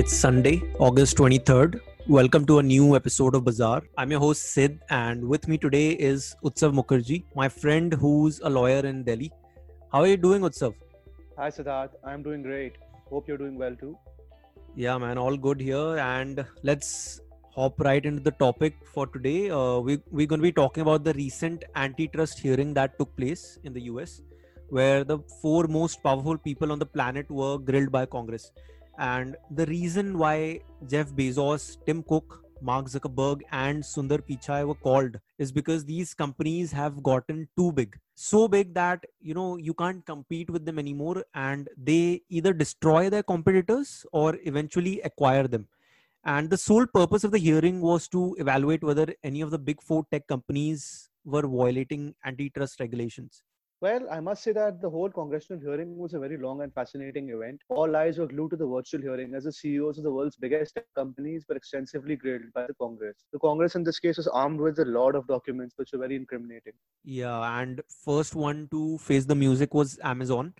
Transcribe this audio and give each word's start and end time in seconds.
It's 0.00 0.14
Sunday, 0.14 0.62
August 0.78 1.16
23rd. 1.16 1.80
Welcome 2.06 2.44
to 2.48 2.58
a 2.58 2.62
new 2.62 2.94
episode 2.96 3.34
of 3.34 3.44
Bazaar. 3.44 3.82
I'm 3.96 4.10
your 4.10 4.20
host 4.20 4.42
Sid, 4.52 4.80
and 4.90 5.26
with 5.26 5.48
me 5.48 5.56
today 5.56 5.92
is 5.92 6.36
Utsav 6.44 6.74
Mukherjee, 6.78 7.24
my 7.34 7.48
friend 7.48 7.94
who's 7.94 8.38
a 8.40 8.50
lawyer 8.50 8.80
in 8.84 9.04
Delhi. 9.04 9.32
How 9.90 10.00
are 10.00 10.06
you 10.06 10.18
doing, 10.18 10.42
Utsav? 10.42 10.74
Hi, 11.38 11.48
Siddharth. 11.48 11.92
I'm 12.04 12.22
doing 12.22 12.42
great. 12.42 12.74
Hope 13.08 13.26
you're 13.26 13.38
doing 13.38 13.56
well 13.56 13.74
too. 13.74 13.96
Yeah, 14.74 14.98
man, 14.98 15.16
all 15.16 15.34
good 15.34 15.62
here. 15.62 15.96
And 15.96 16.44
let's 16.62 17.22
hop 17.54 17.80
right 17.80 18.04
into 18.04 18.20
the 18.20 18.32
topic 18.32 18.76
for 18.92 19.06
today. 19.06 19.48
Uh, 19.48 19.78
we, 19.78 19.98
we're 20.10 20.26
going 20.26 20.42
to 20.42 20.48
be 20.50 20.52
talking 20.52 20.82
about 20.82 21.04
the 21.04 21.14
recent 21.14 21.64
antitrust 21.74 22.38
hearing 22.38 22.74
that 22.74 22.98
took 22.98 23.16
place 23.16 23.58
in 23.64 23.72
the 23.72 23.84
US, 23.92 24.20
where 24.68 25.04
the 25.04 25.20
four 25.40 25.66
most 25.66 26.02
powerful 26.02 26.36
people 26.36 26.70
on 26.70 26.78
the 26.78 26.84
planet 26.84 27.30
were 27.30 27.56
grilled 27.56 27.90
by 27.90 28.04
Congress. 28.04 28.52
And 28.98 29.36
the 29.50 29.66
reason 29.66 30.18
why 30.18 30.60
Jeff 30.88 31.10
Bezos, 31.12 31.76
Tim 31.86 32.02
Cook, 32.02 32.42
Mark 32.62 32.86
Zuckerberg, 32.86 33.42
and 33.52 33.82
Sundar 33.82 34.20
Pichai 34.26 34.66
were 34.66 34.74
called 34.74 35.20
is 35.38 35.52
because 35.52 35.84
these 35.84 36.14
companies 36.14 36.72
have 36.72 37.02
gotten 37.02 37.48
too 37.56 37.72
big. 37.72 37.98
So 38.14 38.48
big 38.48 38.72
that 38.74 39.04
you 39.20 39.34
know 39.34 39.56
you 39.56 39.74
can't 39.74 40.04
compete 40.06 40.48
with 40.48 40.64
them 40.64 40.78
anymore, 40.78 41.24
and 41.34 41.68
they 41.76 42.22
either 42.30 42.54
destroy 42.54 43.10
their 43.10 43.22
competitors 43.22 44.06
or 44.12 44.38
eventually 44.44 45.00
acquire 45.02 45.46
them. 45.46 45.68
And 46.24 46.50
the 46.50 46.56
sole 46.56 46.86
purpose 46.86 47.24
of 47.24 47.30
the 47.30 47.38
hearing 47.38 47.80
was 47.80 48.08
to 48.08 48.34
evaluate 48.38 48.82
whether 48.82 49.14
any 49.22 49.42
of 49.42 49.50
the 49.50 49.58
big 49.58 49.82
four 49.82 50.06
tech 50.10 50.26
companies 50.26 51.10
were 51.24 51.46
violating 51.46 52.14
antitrust 52.24 52.80
regulations. 52.80 53.42
Well, 53.82 54.06
I 54.10 54.20
must 54.20 54.42
say 54.42 54.52
that 54.52 54.80
the 54.80 54.88
whole 54.88 55.10
congressional 55.10 55.60
hearing 55.60 55.98
was 55.98 56.14
a 56.14 56.18
very 56.18 56.38
long 56.38 56.62
and 56.62 56.72
fascinating 56.72 57.28
event. 57.28 57.60
All 57.68 57.94
eyes 57.94 58.16
were 58.16 58.26
glued 58.26 58.52
to 58.52 58.56
the 58.56 58.66
virtual 58.66 59.02
hearing 59.02 59.34
as 59.34 59.44
the 59.44 59.52
CEOs 59.52 59.98
of 59.98 60.04
the 60.04 60.10
world's 60.10 60.36
biggest 60.36 60.78
companies 60.94 61.44
were 61.46 61.56
extensively 61.56 62.16
grilled 62.16 62.54
by 62.54 62.66
the 62.66 62.72
Congress. 62.74 63.18
The 63.34 63.38
Congress 63.38 63.74
in 63.74 63.84
this 63.84 63.98
case 63.98 64.16
was 64.16 64.28
armed 64.28 64.60
with 64.60 64.78
a 64.78 64.86
lot 64.86 65.14
of 65.14 65.26
documents 65.26 65.74
which 65.76 65.90
were 65.92 65.98
very 65.98 66.16
incriminating. 66.16 66.72
Yeah, 67.04 67.60
and 67.60 67.82
first 67.86 68.34
one 68.34 68.68
to 68.70 68.96
face 68.96 69.26
the 69.26 69.34
music 69.34 69.74
was 69.74 69.98
Amazon. 70.02 70.54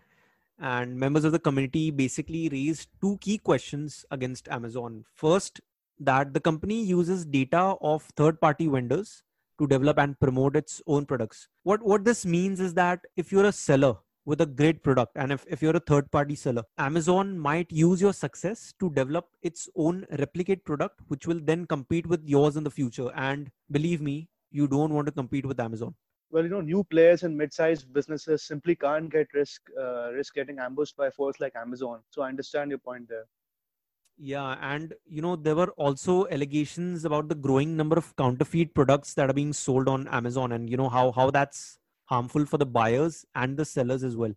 And 0.59 0.99
members 0.99 1.25
of 1.25 1.33
the 1.33 1.39
committee 1.39 1.91
basically 1.91 2.51
raised 2.51 2.91
two 3.01 3.17
key 3.23 3.39
questions 3.39 4.05
against 4.11 4.47
Amazon. 4.49 5.07
First, 5.15 5.63
that 5.99 6.35
the 6.35 6.41
company 6.41 6.83
uses 6.85 7.25
data 7.25 7.77
of 7.81 8.03
third 8.15 8.43
party 8.43 8.67
vendors 8.67 9.23
to 9.59 9.67
develop 9.67 9.99
and 9.99 10.19
promote 10.19 10.57
its 10.57 10.83
own 10.87 11.07
products. 11.07 11.49
What 11.63 11.83
what 11.83 12.05
this 12.05 12.27
means 12.27 12.61
is 12.61 12.75
that 12.75 13.01
if 13.17 13.33
you're 13.33 13.47
a 13.47 13.53
seller 13.53 13.95
with 14.27 14.41
a 14.41 14.47
great 14.47 14.83
product 14.83 15.13
and 15.17 15.33
if, 15.33 15.45
if 15.49 15.63
you're 15.63 15.77
a 15.77 15.81
third 15.81 16.11
party 16.11 16.35
seller, 16.35 16.63
Amazon 16.79 17.39
might 17.39 17.71
use 17.71 18.01
your 18.01 18.13
success 18.13 18.75
to 18.81 18.91
develop 18.91 19.29
its 19.43 19.69
own 19.77 20.05
replicate 20.19 20.65
product, 20.65 21.01
which 21.09 21.27
will 21.27 21.41
then 21.41 21.65
compete 21.65 22.07
with 22.07 22.23
yours 22.25 22.57
in 22.57 22.65
the 22.65 22.71
future. 22.71 23.11
And 23.15 23.51
believe 23.71 24.01
me, 24.01 24.29
you 24.51 24.67
don't 24.67 24.93
want 24.93 25.07
to 25.07 25.13
compete 25.13 25.47
with 25.47 25.61
Amazon. 25.61 25.95
Well, 26.31 26.43
you 26.43 26.51
know, 26.51 26.61
new 26.61 26.83
players 26.83 27.23
and 27.23 27.37
mid-sized 27.37 27.93
businesses 27.93 28.43
simply 28.43 28.75
can't 28.75 29.09
get 29.09 29.29
risk 29.33 29.63
uh, 29.81 30.13
risk 30.13 30.35
getting 30.35 30.59
ambushed 30.59 30.97
by 30.97 31.09
force 31.09 31.39
like 31.39 31.55
Amazon. 31.55 32.01
So 32.11 32.23
I 32.23 32.29
understand 32.29 32.71
your 32.71 32.81
point 32.81 33.09
there. 33.09 33.27
Yeah, 34.19 34.57
and 34.63 34.95
you 35.05 35.21
know, 35.21 35.37
there 35.37 35.55
were 35.55 35.71
also 35.73 36.27
allegations 36.29 37.05
about 37.05 37.29
the 37.29 37.35
growing 37.35 37.77
number 37.77 37.97
of 37.99 38.17
counterfeit 38.17 38.75
products 38.75 39.13
that 39.15 39.29
are 39.29 39.35
being 39.35 39.53
sold 39.53 39.89
on 39.89 40.09
Amazon 40.09 40.53
and 40.53 40.71
you 40.71 40.77
know 40.79 40.89
how 40.89 41.13
how 41.13 41.31
that's 41.31 41.79
harmful 42.07 42.47
for 42.47 42.57
the 42.57 42.65
buyers 42.65 43.27
and 43.35 43.59
the 43.59 43.65
sellers 43.67 44.03
as 44.03 44.17
well. 44.17 44.33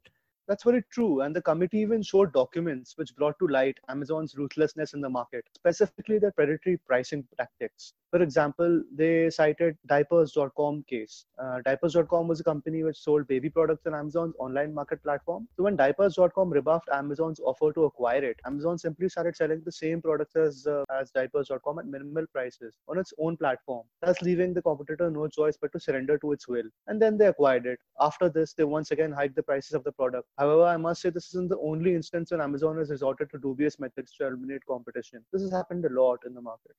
That's 0.49 0.63
very 0.63 0.83
true. 0.91 1.21
And 1.21 1.35
the 1.35 1.43
committee 1.43 1.77
even 1.77 2.01
showed 2.01 2.33
documents 2.33 2.97
which 2.97 3.15
brought 3.15 3.37
to 3.37 3.47
light 3.47 3.77
Amazon's 3.87 4.35
ruthlessness 4.35 4.95
in 4.95 4.99
the 4.99 5.07
market, 5.07 5.45
specifically 5.53 6.17
their 6.17 6.31
predatory 6.31 6.77
pricing 6.87 7.23
tactics. 7.37 7.93
For 8.09 8.23
example, 8.23 8.81
they 8.91 9.29
cited 9.29 9.77
diapers.com 9.85 10.85
case. 10.89 11.25
Uh, 11.37 11.59
diapers.com 11.63 12.27
was 12.27 12.39
a 12.39 12.43
company 12.43 12.83
which 12.83 12.97
sold 12.97 13.27
baby 13.27 13.51
products 13.51 13.85
on 13.85 13.93
Amazon's 13.93 14.33
online 14.39 14.73
market 14.73 15.03
platform. 15.03 15.47
So 15.55 15.61
when 15.61 15.75
diapers.com 15.75 16.49
rebuffed 16.49 16.89
Amazon's 16.91 17.39
offer 17.39 17.71
to 17.73 17.83
acquire 17.83 18.23
it, 18.23 18.39
Amazon 18.47 18.79
simply 18.79 19.09
started 19.09 19.35
selling 19.35 19.61
the 19.63 19.71
same 19.71 20.01
products 20.01 20.35
as 20.35 20.65
uh, 20.65 20.83
as 20.99 21.11
diapers.com 21.11 21.77
at 21.77 21.85
minimal 21.85 22.25
prices 22.33 22.73
on 22.87 22.97
its 22.97 23.13
own 23.19 23.37
platform, 23.37 23.85
thus 24.01 24.19
leaving 24.23 24.55
the 24.55 24.63
competitor 24.63 25.11
no 25.11 25.27
choice 25.27 25.55
but 25.61 25.71
to 25.73 25.79
surrender 25.79 26.17
to 26.17 26.31
its 26.31 26.47
will. 26.47 26.65
And 26.87 26.99
then 26.99 27.19
they 27.19 27.27
acquired 27.27 27.67
it. 27.67 27.77
After 27.99 28.27
this, 28.27 28.53
they 28.53 28.63
once 28.63 28.89
again 28.89 29.11
hiked 29.11 29.35
the 29.35 29.43
prices 29.43 29.73
of 29.73 29.83
the 29.83 29.91
product 29.91 30.27
However, 30.39 30.63
I 30.63 30.77
must 30.77 31.01
say 31.01 31.09
this 31.09 31.27
isn't 31.27 31.49
the 31.49 31.59
only 31.59 31.93
instance 31.93 32.31
when 32.31 32.39
Amazon 32.39 32.77
has 32.77 32.89
resorted 32.89 33.29
to 33.31 33.39
dubious 33.39 33.77
methods 33.77 34.13
to 34.13 34.27
eliminate 34.27 34.65
competition. 34.65 35.19
This 35.33 35.41
has 35.41 35.51
happened 35.51 35.83
a 35.85 35.89
lot 35.89 36.19
in 36.25 36.33
the 36.33 36.41
market. 36.41 36.75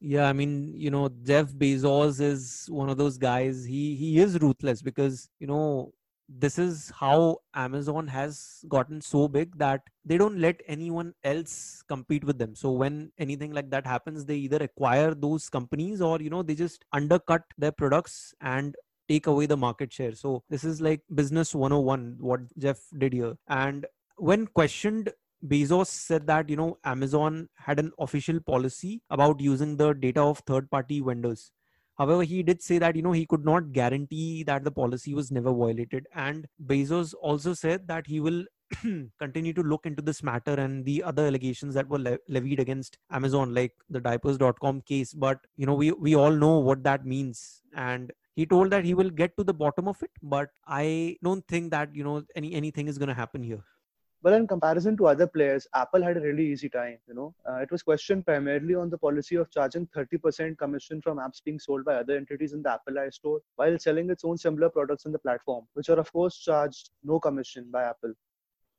Yeah, 0.00 0.28
I 0.28 0.32
mean, 0.32 0.74
you 0.74 0.90
know, 0.90 1.08
Jeff 1.22 1.52
Bezos 1.52 2.20
is 2.20 2.66
one 2.68 2.90
of 2.90 2.98
those 2.98 3.18
guys. 3.18 3.64
He 3.64 3.94
he 3.94 4.18
is 4.18 4.40
ruthless 4.40 4.82
because, 4.82 5.30
you 5.38 5.46
know, 5.46 5.94
this 6.28 6.58
is 6.58 6.92
how 6.98 7.38
Amazon 7.54 8.08
has 8.08 8.64
gotten 8.68 9.00
so 9.00 9.28
big 9.28 9.56
that 9.58 9.82
they 10.04 10.18
don't 10.18 10.38
let 10.38 10.60
anyone 10.66 11.14
else 11.22 11.82
compete 11.88 12.24
with 12.24 12.36
them. 12.36 12.56
So 12.56 12.72
when 12.72 13.12
anything 13.16 13.52
like 13.52 13.70
that 13.70 13.86
happens, 13.86 14.24
they 14.24 14.36
either 14.36 14.58
acquire 14.58 15.14
those 15.14 15.48
companies 15.48 16.00
or 16.00 16.20
you 16.20 16.30
know 16.30 16.42
they 16.42 16.56
just 16.56 16.84
undercut 16.92 17.42
their 17.56 17.72
products 17.72 18.34
and 18.40 18.74
take 19.08 19.26
away 19.26 19.46
the 19.46 19.56
market 19.56 19.92
share. 19.92 20.14
So 20.14 20.42
this 20.48 20.64
is 20.64 20.80
like 20.80 21.02
business 21.14 21.54
101, 21.54 22.16
what 22.20 22.40
Jeff 22.58 22.78
did 22.98 23.12
here. 23.12 23.36
And 23.48 23.86
when 24.16 24.46
questioned, 24.46 25.12
Bezos 25.46 25.86
said 25.88 26.26
that, 26.26 26.48
you 26.48 26.56
know, 26.56 26.78
Amazon 26.84 27.48
had 27.56 27.78
an 27.78 27.92
official 27.98 28.40
policy 28.40 29.02
about 29.10 29.40
using 29.40 29.76
the 29.76 29.92
data 29.92 30.20
of 30.20 30.38
third 30.40 30.70
party 30.70 31.00
vendors. 31.00 31.52
However, 31.96 32.22
he 32.22 32.42
did 32.42 32.62
say 32.62 32.78
that, 32.78 32.94
you 32.94 33.02
know, 33.02 33.12
he 33.12 33.26
could 33.26 33.44
not 33.44 33.72
guarantee 33.72 34.42
that 34.44 34.64
the 34.64 34.70
policy 34.70 35.14
was 35.14 35.30
never 35.30 35.52
violated. 35.52 36.06
And 36.14 36.46
Bezos 36.66 37.14
also 37.20 37.54
said 37.54 37.88
that 37.88 38.06
he 38.06 38.20
will 38.20 38.44
continue 39.18 39.52
to 39.54 39.62
look 39.62 39.86
into 39.86 40.02
this 40.02 40.22
matter 40.22 40.54
and 40.54 40.84
the 40.84 41.02
other 41.02 41.26
allegations 41.26 41.74
that 41.74 41.88
were 41.88 41.98
le- 41.98 42.18
levied 42.28 42.60
against 42.60 42.98
Amazon, 43.10 43.54
like 43.54 43.72
the 43.88 44.00
diapers.com 44.00 44.82
case. 44.82 45.14
But, 45.14 45.38
you 45.56 45.64
know, 45.64 45.74
we, 45.74 45.92
we 45.92 46.14
all 46.14 46.32
know 46.32 46.58
what 46.58 46.82
that 46.82 47.06
means. 47.06 47.62
And 47.74 48.12
he 48.36 48.46
told 48.46 48.70
that 48.70 48.84
he 48.84 48.94
will 48.94 49.10
get 49.22 49.36
to 49.36 49.44
the 49.44 49.54
bottom 49.64 49.88
of 49.88 50.02
it 50.02 50.10
but 50.22 50.50
i 50.66 51.16
don't 51.22 51.46
think 51.48 51.70
that 51.70 51.94
you 51.94 52.04
know 52.04 52.22
any 52.34 52.54
anything 52.54 52.88
is 52.88 52.98
going 52.98 53.14
to 53.14 53.20
happen 53.22 53.42
here 53.42 53.64
well, 54.26 54.34
in 54.34 54.46
comparison 54.48 54.96
to 54.96 55.06
other 55.06 55.28
players, 55.28 55.68
Apple 55.72 56.02
had 56.02 56.16
a 56.16 56.20
really 56.20 56.44
easy 56.46 56.68
time. 56.68 56.98
You 57.06 57.14
know, 57.14 57.34
uh, 57.48 57.58
it 57.58 57.70
was 57.70 57.84
questioned 57.84 58.26
primarily 58.26 58.74
on 58.74 58.90
the 58.90 58.98
policy 58.98 59.36
of 59.36 59.52
charging 59.52 59.86
30% 59.88 60.58
commission 60.58 61.00
from 61.00 61.18
apps 61.18 61.44
being 61.44 61.60
sold 61.60 61.84
by 61.84 61.94
other 61.94 62.16
entities 62.16 62.52
in 62.52 62.60
the 62.60 62.72
Apple 62.72 62.94
iStore 62.94 63.38
while 63.54 63.78
selling 63.78 64.10
its 64.10 64.24
own 64.24 64.36
similar 64.36 64.68
products 64.68 65.04
in 65.04 65.12
the 65.12 65.18
platform, 65.20 65.64
which 65.74 65.90
are 65.90 66.00
of 66.00 66.12
course 66.12 66.38
charged 66.38 66.90
no 67.04 67.20
commission 67.20 67.70
by 67.70 67.84
Apple. 67.84 68.14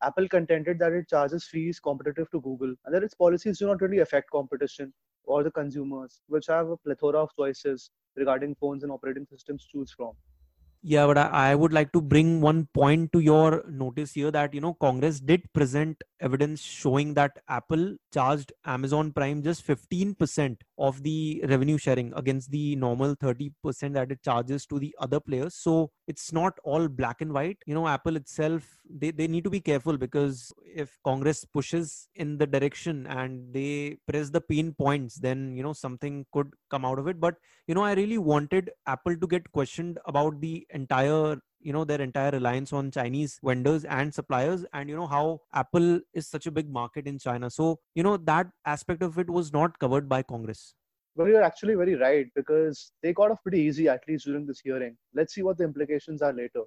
Apple 0.03 0.27
contended 0.27 0.79
that 0.79 0.91
it 0.91 1.07
charges 1.07 1.45
fees 1.45 1.79
competitive 1.79 2.29
to 2.31 2.41
Google 2.41 2.75
and 2.83 2.93
that 2.93 3.03
its 3.03 3.15
policies 3.15 3.59
do 3.59 3.67
not 3.67 3.81
really 3.81 3.99
affect 3.99 4.29
competition 4.29 4.93
or 5.27 5.43
the 5.43 5.51
consumers, 5.51 6.21
which 6.27 6.47
have 6.47 6.69
a 6.69 6.77
plethora 6.77 7.21
of 7.21 7.29
choices 7.35 7.91
regarding 8.15 8.55
phones 8.55 8.83
and 8.83 8.91
operating 8.91 9.25
systems 9.25 9.63
to 9.65 9.79
choose 9.79 9.91
from. 9.91 10.13
Yeah 10.81 11.07
but 11.07 11.17
I, 11.17 11.51
I, 11.51 11.55
would 11.55 11.73
like 11.73 11.91
to 11.93 12.01
bring 12.01 12.39
one 12.39 12.67
point 12.73 13.11
to 13.13 13.19
your 13.19 13.63
notice 13.67 14.13
here 14.13 14.29
that 14.31 14.53
you 14.53 14.61
know 14.61 14.75
congress 14.75 15.19
did 15.19 15.51
present 15.51 16.03
evidence 16.19 16.61
showing 16.61 17.15
that 17.15 17.39
apple 17.49 17.95
charged 18.13 18.53
amazon 18.63 19.11
prime 19.11 19.41
just 19.41 19.65
15% 19.67 20.57
of 20.77 21.01
the 21.03 21.43
revenue 21.47 21.77
sharing 21.77 22.13
against 22.15 22.51
the 22.51 22.75
normal 22.75 23.15
30% 23.15 23.93
that 23.95 24.11
it 24.11 24.21
charges 24.23 24.65
to 24.67 24.79
the 24.79 24.95
other 24.99 25.19
players. 25.19 25.55
So 25.55 25.91
it's 26.07 26.31
not 26.31 26.57
all 26.63 26.87
black 26.87 27.21
and 27.21 27.33
white. 27.33 27.57
You 27.65 27.73
know 27.73 27.87
apple 27.87 28.15
itself 28.15 28.77
they, 28.89 29.11
they 29.11 29.27
need 29.27 29.43
to 29.43 29.49
be 29.49 29.59
careful 29.59 29.97
because 29.97 30.51
if 30.63 30.97
congress 31.03 31.43
pushes 31.45 32.07
in 32.15 32.37
the 32.37 32.47
direction 32.47 33.05
and 33.07 33.53
they 33.53 33.97
press 34.07 34.29
the 34.29 34.41
pain 34.41 34.73
points 34.73 35.15
then 35.15 35.55
you 35.55 35.63
know 35.63 35.73
something 35.73 36.25
could 36.31 36.53
come 36.69 36.85
out 36.85 36.99
of 36.99 37.07
it. 37.07 37.19
But 37.19 37.35
you 37.67 37.75
know 37.75 37.83
i 37.83 37.93
really 37.93 38.17
wanted 38.17 38.69
apple 38.85 39.15
to 39.17 39.27
get 39.27 39.51
questioned 39.51 39.99
about 40.05 40.39
the 40.41 40.65
entire 40.71 41.37
you 41.59 41.73
know 41.73 41.83
their 41.83 42.01
entire 42.01 42.31
reliance 42.31 42.71
on 42.73 42.91
chinese 42.91 43.39
vendors 43.43 43.85
and 43.85 44.13
suppliers 44.13 44.65
and 44.73 44.89
you 44.89 44.95
know 44.95 45.07
how 45.07 45.41
apple 45.53 45.99
is 46.13 46.27
such 46.27 46.45
a 46.45 46.51
big 46.51 46.69
market 46.69 47.07
in 47.07 47.17
china. 47.17 47.49
So 47.49 47.79
you 47.95 48.03
know 48.03 48.17
that 48.17 48.47
aspect 48.65 49.01
of 49.03 49.17
it 49.17 49.29
was 49.29 49.51
not 49.51 49.77
covered 49.79 50.07
by 50.07 50.23
congress. 50.23 50.75
Well 51.15 51.27
you're 51.27 51.43
actually 51.43 51.75
very 51.75 51.95
right 51.95 52.27
because 52.35 52.91
they 53.01 53.13
got 53.13 53.31
off 53.31 53.41
pretty 53.41 53.59
easy 53.61 53.89
at 53.89 54.01
least 54.07 54.25
during 54.25 54.45
this 54.45 54.59
hearing. 54.59 54.97
Let's 55.13 55.33
see 55.33 55.41
what 55.41 55.57
the 55.57 55.63
implications 55.63 56.21
are 56.21 56.33
later. 56.33 56.63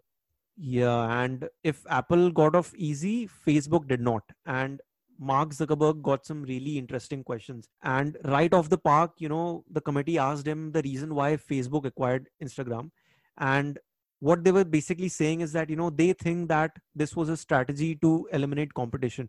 Yeah 0.56 1.22
and 1.22 1.48
if 1.62 1.84
apple 1.88 2.30
got 2.30 2.54
off 2.54 2.72
easy 2.74 3.28
facebook 3.46 3.88
did 3.88 4.00
not. 4.00 4.22
And 4.46 4.80
Mark 5.20 5.50
Zuckerberg 5.50 6.00
got 6.00 6.24
some 6.24 6.42
really 6.44 6.78
interesting 6.78 7.22
questions. 7.22 7.68
And 7.82 8.16
right 8.24 8.52
off 8.54 8.70
the 8.70 8.78
park, 8.78 9.12
you 9.18 9.28
know, 9.28 9.64
the 9.70 9.82
committee 9.82 10.16
asked 10.16 10.48
him 10.48 10.72
the 10.72 10.80
reason 10.82 11.14
why 11.14 11.36
Facebook 11.36 11.84
acquired 11.84 12.30
Instagram. 12.42 12.90
And 13.36 13.78
what 14.20 14.44
they 14.44 14.52
were 14.52 14.64
basically 14.64 15.08
saying 15.08 15.40
is 15.40 15.52
that 15.52 15.68
you 15.70 15.76
know 15.76 15.90
they 15.90 16.12
think 16.12 16.48
that 16.48 16.70
this 16.94 17.16
was 17.16 17.28
a 17.28 17.36
strategy 17.36 17.96
to 17.96 18.28
eliminate 18.32 18.72
competition. 18.74 19.28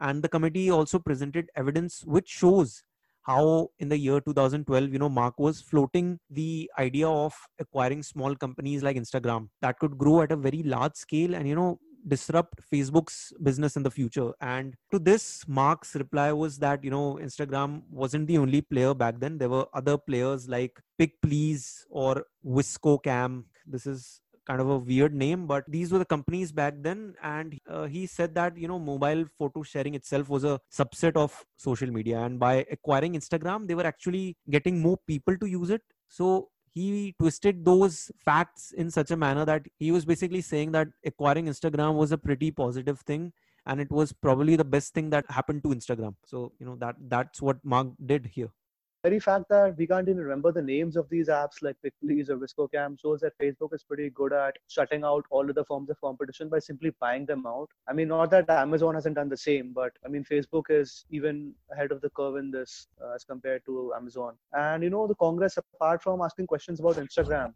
And 0.00 0.22
the 0.22 0.28
committee 0.28 0.70
also 0.70 0.98
presented 0.98 1.50
evidence 1.56 2.02
which 2.04 2.28
shows 2.28 2.82
how 3.22 3.68
in 3.78 3.90
the 3.90 3.98
year 3.98 4.18
2012 4.20 4.94
you 4.94 4.98
know 4.98 5.10
mark 5.10 5.38
was 5.38 5.60
floating 5.60 6.18
the 6.30 6.70
idea 6.78 7.06
of 7.06 7.34
acquiring 7.58 8.02
small 8.02 8.34
companies 8.34 8.82
like 8.82 8.96
instagram 8.96 9.50
that 9.60 9.78
could 9.78 9.98
grow 9.98 10.22
at 10.22 10.32
a 10.32 10.36
very 10.36 10.62
large 10.62 10.94
scale 10.94 11.34
and 11.34 11.46
you 11.46 11.54
know 11.54 11.78
disrupt 12.08 12.60
facebook's 12.72 13.32
business 13.42 13.76
in 13.76 13.82
the 13.82 13.90
future. 13.90 14.32
And 14.40 14.74
to 14.90 14.98
this 14.98 15.44
mark's 15.46 15.94
reply 15.94 16.32
was 16.32 16.58
that 16.58 16.82
you 16.82 16.90
know 16.90 17.18
instagram 17.22 17.82
wasn't 17.90 18.26
the 18.26 18.38
only 18.38 18.62
player 18.62 18.94
back 18.94 19.20
then. 19.20 19.38
There 19.38 19.50
were 19.50 19.66
other 19.74 19.98
players 19.98 20.48
like 20.48 20.80
Picplz 20.98 21.84
or 21.90 22.24
VSCO 22.44 23.02
Cam 23.02 23.44
this 23.66 23.86
is 23.86 24.20
kind 24.50 24.60
of 24.60 24.70
a 24.74 24.78
weird 24.90 25.14
name 25.14 25.46
but 25.46 25.64
these 25.74 25.92
were 25.92 25.98
the 25.98 26.10
companies 26.12 26.52
back 26.52 26.74
then. 26.82 27.14
And 27.22 27.58
uh, 27.68 27.86
he 27.86 28.06
said 28.06 28.34
that 28.34 28.56
you 28.56 28.68
know 28.68 28.78
mobile 28.78 29.24
photo 29.38 29.62
sharing 29.62 29.94
itself 29.94 30.28
was 30.28 30.44
a 30.44 30.60
subset 30.72 31.16
of 31.16 31.44
social 31.56 31.90
media. 31.98 32.20
And 32.20 32.38
by 32.38 32.54
acquiring 32.70 33.14
instagram 33.14 33.68
they 33.68 33.74
were 33.74 33.86
actually 33.86 34.36
getting 34.50 34.80
more 34.80 34.98
people 35.06 35.36
to 35.38 35.46
use 35.46 35.70
it. 35.70 35.82
So 36.08 36.48
he 36.72 37.14
twisted 37.20 37.64
those 37.64 38.10
facts 38.24 38.72
in 38.72 38.90
such 38.90 39.10
a 39.10 39.16
manner 39.16 39.44
that 39.44 39.62
he 39.78 39.90
was 39.90 40.04
basically 40.04 40.40
saying 40.40 40.72
that 40.72 40.88
acquiring 41.04 41.46
instagram 41.46 41.94
was 41.94 42.12
a 42.12 42.18
pretty 42.18 42.50
positive 42.50 43.00
thing 43.00 43.32
and 43.66 43.80
it 43.80 43.90
was 43.90 44.12
probably 44.12 44.56
the 44.56 44.64
best 44.64 44.94
thing 44.94 45.10
that 45.10 45.24
happened 45.30 45.62
to 45.64 45.70
instagram. 45.70 46.14
So 46.24 46.52
you 46.58 46.66
know 46.66 46.76
that 46.80 46.96
that's 47.16 47.42
what 47.42 47.58
mark 47.64 47.88
did 48.14 48.26
here 48.38 48.50
very 49.02 49.18
fact 49.18 49.48
that 49.48 49.76
we 49.78 49.86
can't 49.86 50.08
even 50.08 50.20
remember 50.20 50.52
the 50.52 50.60
names 50.60 50.96
of 50.96 51.08
these 51.08 51.28
apps 51.28 51.62
like 51.62 51.76
Pickleys 51.82 52.28
or 52.28 52.36
VSCO 52.36 52.70
Cam 52.70 52.96
shows 52.96 53.20
that 53.20 53.38
Facebook 53.38 53.72
is 53.72 53.82
pretty 53.82 54.10
good 54.10 54.32
at 54.32 54.56
shutting 54.68 55.04
out 55.04 55.24
all 55.30 55.48
other 55.48 55.64
forms 55.64 55.88
of 55.88 56.00
competition 56.00 56.48
by 56.48 56.58
simply 56.58 56.92
buying 57.00 57.24
them 57.24 57.46
out. 57.46 57.70
I 57.88 57.94
mean, 57.94 58.08
not 58.08 58.30
that 58.30 58.50
Amazon 58.50 58.94
hasn't 58.94 59.14
done 59.14 59.30
the 59.30 59.36
same, 59.36 59.72
but 59.72 59.92
I 60.04 60.08
mean, 60.08 60.24
Facebook 60.24 60.64
is 60.68 61.06
even 61.10 61.54
ahead 61.72 61.92
of 61.92 62.02
the 62.02 62.10
curve 62.10 62.36
in 62.36 62.50
this 62.50 62.88
uh, 63.02 63.14
as 63.14 63.24
compared 63.24 63.64
to 63.66 63.94
Amazon. 63.96 64.34
And 64.52 64.82
you 64.82 64.90
know, 64.90 65.06
the 65.06 65.14
Congress, 65.14 65.56
apart 65.56 66.02
from 66.02 66.20
asking 66.20 66.46
questions 66.46 66.80
about 66.80 66.96
Instagram, 66.96 67.54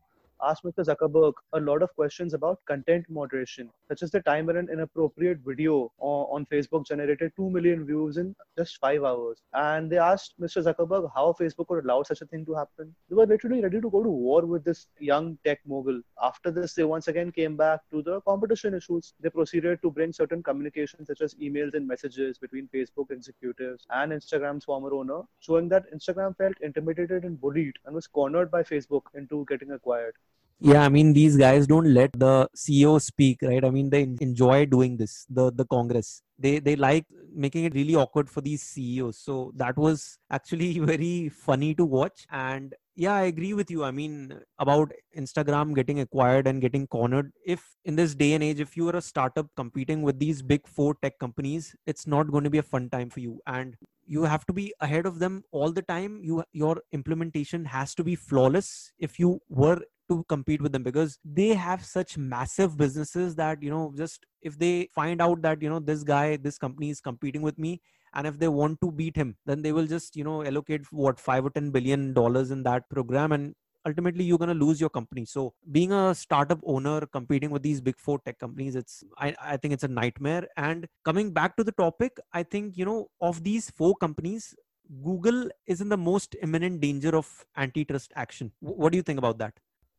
asked 0.48 0.64
Mr. 0.64 0.84
Zuckerberg 0.84 1.32
a 1.52 1.60
lot 1.60 1.82
of 1.82 1.94
questions 1.94 2.34
about 2.34 2.60
content 2.66 3.04
moderation, 3.08 3.70
such 3.88 4.02
as 4.02 4.10
the 4.10 4.20
time 4.20 4.46
when 4.46 4.56
an 4.56 4.68
inappropriate 4.72 5.38
video 5.46 5.90
on 5.98 6.46
Facebook 6.46 6.86
generated 6.86 7.32
2 7.36 7.50
million 7.50 7.84
views 7.86 8.16
in 8.16 8.34
just 8.58 8.78
five 8.78 9.04
hours. 9.04 9.38
And 9.52 9.90
they 9.90 9.98
asked 9.98 10.34
Mr. 10.40 10.62
Zuckerberg 10.64 11.10
how 11.14 11.34
Facebook 11.40 11.68
would 11.70 11.84
allow 11.84 12.02
such 12.02 12.20
a 12.20 12.26
thing 12.26 12.44
to 12.46 12.54
happen. 12.54 12.94
They 13.08 13.16
were 13.16 13.26
literally 13.26 13.62
ready 13.62 13.80
to 13.80 13.90
go 13.90 14.02
to 14.02 14.08
war 14.08 14.44
with 14.44 14.64
this 14.64 14.86
young 14.98 15.38
tech 15.44 15.60
mogul. 15.66 16.00
After 16.22 16.50
this, 16.50 16.74
they 16.74 16.84
once 16.84 17.08
again 17.08 17.32
came 17.32 17.56
back 17.56 17.80
to 17.92 18.02
the 18.02 18.20
competition 18.22 18.74
issues. 18.74 19.14
They 19.20 19.30
proceeded 19.30 19.80
to 19.82 19.90
bring 19.90 20.12
certain 20.12 20.42
communications, 20.42 21.08
such 21.08 21.20
as 21.20 21.34
emails 21.34 21.74
and 21.74 21.86
messages 21.86 22.38
between 22.38 22.68
Facebook 22.74 23.10
executives 23.10 23.86
and 23.90 24.12
Instagram's 24.12 24.64
former 24.64 24.92
owner, 24.94 25.22
showing 25.40 25.68
that 25.70 25.92
Instagram 25.92 26.36
felt 26.36 26.54
intimidated 26.60 27.24
and 27.24 27.40
bullied 27.40 27.76
and 27.86 27.94
was 27.94 28.06
cornered 28.06 28.50
by 28.50 28.62
Facebook 28.62 29.02
into 29.14 29.44
getting 29.48 29.72
acquired 29.72 30.14
yeah 30.60 30.82
i 30.82 30.88
mean 30.88 31.12
these 31.12 31.36
guys 31.36 31.66
don't 31.66 31.92
let 31.92 32.10
the 32.12 32.48
ceo 32.56 33.00
speak 33.00 33.38
right? 33.42 33.64
I 33.64 33.70
mean 33.70 33.90
they 33.90 34.02
enjoy 34.20 34.66
doing 34.66 34.96
this 34.96 35.26
the 35.28 35.50
the 35.52 35.64
congress. 35.66 36.22
They 36.38 36.58
they 36.58 36.74
like 36.74 37.06
making 37.32 37.64
it 37.64 37.74
really 37.74 37.94
awkward 37.94 38.28
for 38.28 38.40
these 38.40 38.62
ceos 38.62 39.18
so 39.18 39.52
that 39.56 39.76
was 39.76 40.18
actually 40.30 40.78
very 40.92 41.28
funny 41.28 41.74
to 41.74 41.84
watch. 41.84 42.24
And 42.30 42.74
yeah 42.96 43.14
i 43.14 43.22
agree 43.22 43.54
with 43.54 43.70
you. 43.70 43.84
I 43.84 43.90
mean 43.90 44.40
about 44.58 44.92
instagram 45.16 45.74
getting 45.74 46.00
acquired 46.00 46.46
and 46.46 46.60
getting 46.60 46.86
cornered 46.86 47.32
if 47.44 47.76
in 47.84 47.96
this 47.96 48.14
day 48.14 48.32
and 48.34 48.42
age 48.42 48.60
if 48.60 48.76
you 48.76 48.88
are 48.88 48.96
a 48.96 49.02
startup 49.02 49.46
competing 49.56 50.02
with 50.02 50.18
these 50.18 50.42
big 50.42 50.66
four 50.66 50.94
tech 51.02 51.18
companies 51.18 51.74
it's 51.86 52.06
not 52.06 52.30
going 52.30 52.44
to 52.44 52.50
be 52.50 52.58
a 52.58 52.62
fun 52.62 52.88
time 52.90 53.10
for 53.10 53.20
you. 53.20 53.40
And 53.46 53.76
you 54.06 54.24
have 54.24 54.44
to 54.46 54.52
be 54.52 54.72
ahead 54.80 55.06
of 55.06 55.18
them 55.18 55.42
all 55.50 55.72
the 55.72 55.82
time. 55.82 56.20
You 56.22 56.44
your 56.52 56.82
implementation 56.92 57.64
has 57.64 57.94
to 57.96 58.04
be 58.04 58.14
flawless. 58.14 58.92
If 58.98 59.18
you 59.18 59.40
were 59.48 59.80
to 60.08 60.24
compete 60.28 60.60
with 60.60 60.72
them 60.72 60.82
because 60.82 61.18
they 61.24 61.48
have 61.48 61.84
such 61.84 62.16
massive 62.18 62.76
businesses 62.76 63.34
that 63.34 63.62
you 63.62 63.70
know 63.70 63.92
just 63.96 64.26
if 64.42 64.58
they 64.58 64.88
find 64.94 65.20
out 65.20 65.42
that 65.42 65.62
you 65.62 65.68
know 65.68 65.80
this 65.80 66.02
guy 66.02 66.36
this 66.36 66.58
company 66.58 66.90
is 66.90 67.00
competing 67.00 67.42
with 67.42 67.58
me 67.58 67.80
and 68.14 68.26
if 68.26 68.38
they 68.38 68.48
want 68.48 68.80
to 68.80 68.90
beat 68.92 69.16
him 69.16 69.36
then 69.46 69.62
they 69.62 69.72
will 69.72 69.86
just 69.86 70.16
you 70.16 70.24
know 70.24 70.44
allocate 70.44 70.90
what 70.92 71.18
5 71.18 71.46
or 71.46 71.50
10 71.50 71.70
billion 71.70 72.12
dollars 72.12 72.50
in 72.50 72.62
that 72.62 72.88
program 72.88 73.32
and 73.32 73.54
ultimately 73.86 74.24
you're 74.24 74.38
going 74.38 74.48
to 74.48 74.64
lose 74.64 74.80
your 74.80 74.90
company. 74.90 75.24
So 75.24 75.52
being 75.70 75.92
a 75.92 76.14
startup 76.14 76.60
owner 76.64 77.00
competing 77.06 77.50
with 77.50 77.62
these 77.62 77.80
big 77.80 77.98
four 77.98 78.18
tech 78.24 78.38
companies 78.38 78.76
it's 78.76 79.04
I, 79.18 79.34
I 79.40 79.56
think 79.56 79.74
it's 79.74 79.84
a 79.84 79.88
nightmare. 79.88 80.48
And 80.56 80.86
coming 81.04 81.32
back 81.32 81.56
to 81.56 81.64
the 81.64 81.72
topic 81.72 82.18
i 82.32 82.42
think 82.42 82.76
you 82.76 82.84
know 82.84 83.08
of 83.20 83.42
these 83.44 83.70
four 83.70 83.94
companies 83.96 84.54
google 85.02 85.48
is 85.66 85.80
in 85.80 85.88
the 85.88 85.96
most 85.96 86.36
imminent 86.42 86.80
danger 86.80 87.16
of 87.16 87.44
antitrust 87.56 88.12
action. 88.16 88.52
What 88.60 88.92
do 88.92 88.96
you 88.96 89.02
think 89.02 89.18
about 89.18 89.38
that 89.38 89.54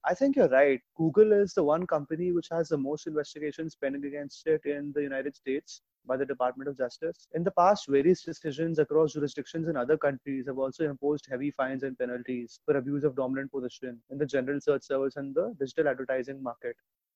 I 0.08 0.14
think 0.14 0.36
you're 0.36 0.50
right. 0.50 0.80
Google 0.96 1.32
is 1.34 1.54
the 1.54 1.64
one 1.64 1.88
company 1.88 2.32
which 2.32 2.48
has 2.52 2.70
the 2.70 2.78
most 2.78 3.08
investigations 3.08 3.76
pending 3.76 4.06
against 4.06 4.46
it 4.46 4.62
in 4.66 4.92
the 4.94 5.02
United 5.02 5.36
States 5.36 5.82
by 6.06 6.16
the 6.16 6.26
Department 6.26 6.70
of 6.70 6.78
Justice. 6.78 7.28
In 7.34 7.44
the 7.44 7.52
past, 7.52 7.88
various 7.88 8.22
decisions 8.22 8.78
across 8.78 9.14
jurisdictions 9.14 9.68
in 9.68 9.76
other 9.76 9.98
countries 9.98 10.46
have 10.46 10.60
also 10.60 10.88
imposed 10.88 11.26
heavy 11.30 11.50
fines 11.50 11.82
and 11.82 11.98
penalties 11.98 12.60
for 12.66 12.78
abuse 12.78 13.04
of 13.04 13.16
dominant 13.16 13.52
position 13.52 14.00
in 14.12 14.20
the 14.20 14.28
general 14.28 14.62
search 14.62 14.84
service 14.84 15.16
and 15.16 15.34
the 15.34 15.56
digital 15.60 15.88
advertising 15.88 16.42
market. 16.42 16.76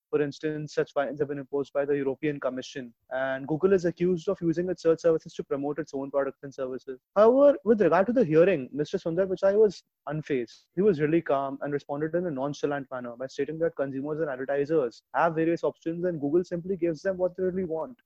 For 0.10 0.22
instance, 0.22 0.74
such 0.74 0.92
fines 0.92 1.20
have 1.20 1.28
been 1.28 1.38
imposed 1.38 1.72
by 1.72 1.86
the 1.86 1.96
European 1.96 2.40
Commission, 2.40 2.94
and 3.12 3.48
Google 3.48 3.74
is 3.74 3.86
accused 3.86 4.28
of 4.28 4.38
using 4.42 4.70
its 4.70 4.82
search 4.82 5.02
services 5.02 5.34
to 5.36 5.44
promote 5.44 5.78
its 5.78 5.94
own 5.94 6.10
products 6.10 6.44
and 6.44 6.54
services. 6.54 7.00
However, 7.16 7.58
with 7.64 7.82
regard 7.82 8.08
to 8.08 8.14
the 8.14 8.26
hearing, 8.26 8.70
Mr. 8.76 9.02
Sundar 9.02 9.28
Pichai 9.28 9.56
was 9.56 9.84
unfazed. 10.08 10.64
He 10.76 10.82
was 10.82 11.00
really 11.00 11.22
calm 11.22 11.60
and 11.62 11.72
responded 11.72 12.16
in 12.16 12.26
a 12.26 12.32
nonchalant 12.32 12.88
manner 12.92 13.16
by 13.18 13.28
stating 13.28 13.60
that 13.60 13.76
consumers 13.76 14.20
and 14.20 14.30
advertisers 14.30 15.04
have 15.14 15.36
various 15.36 15.64
options 15.64 16.06
and 16.06 16.20
Google 16.20 16.44
simply 16.44 16.76
gives 16.76 17.02
them 17.02 17.18
what 17.18 17.38
they 17.38 17.44
really 17.44 17.66
want. 17.66 17.98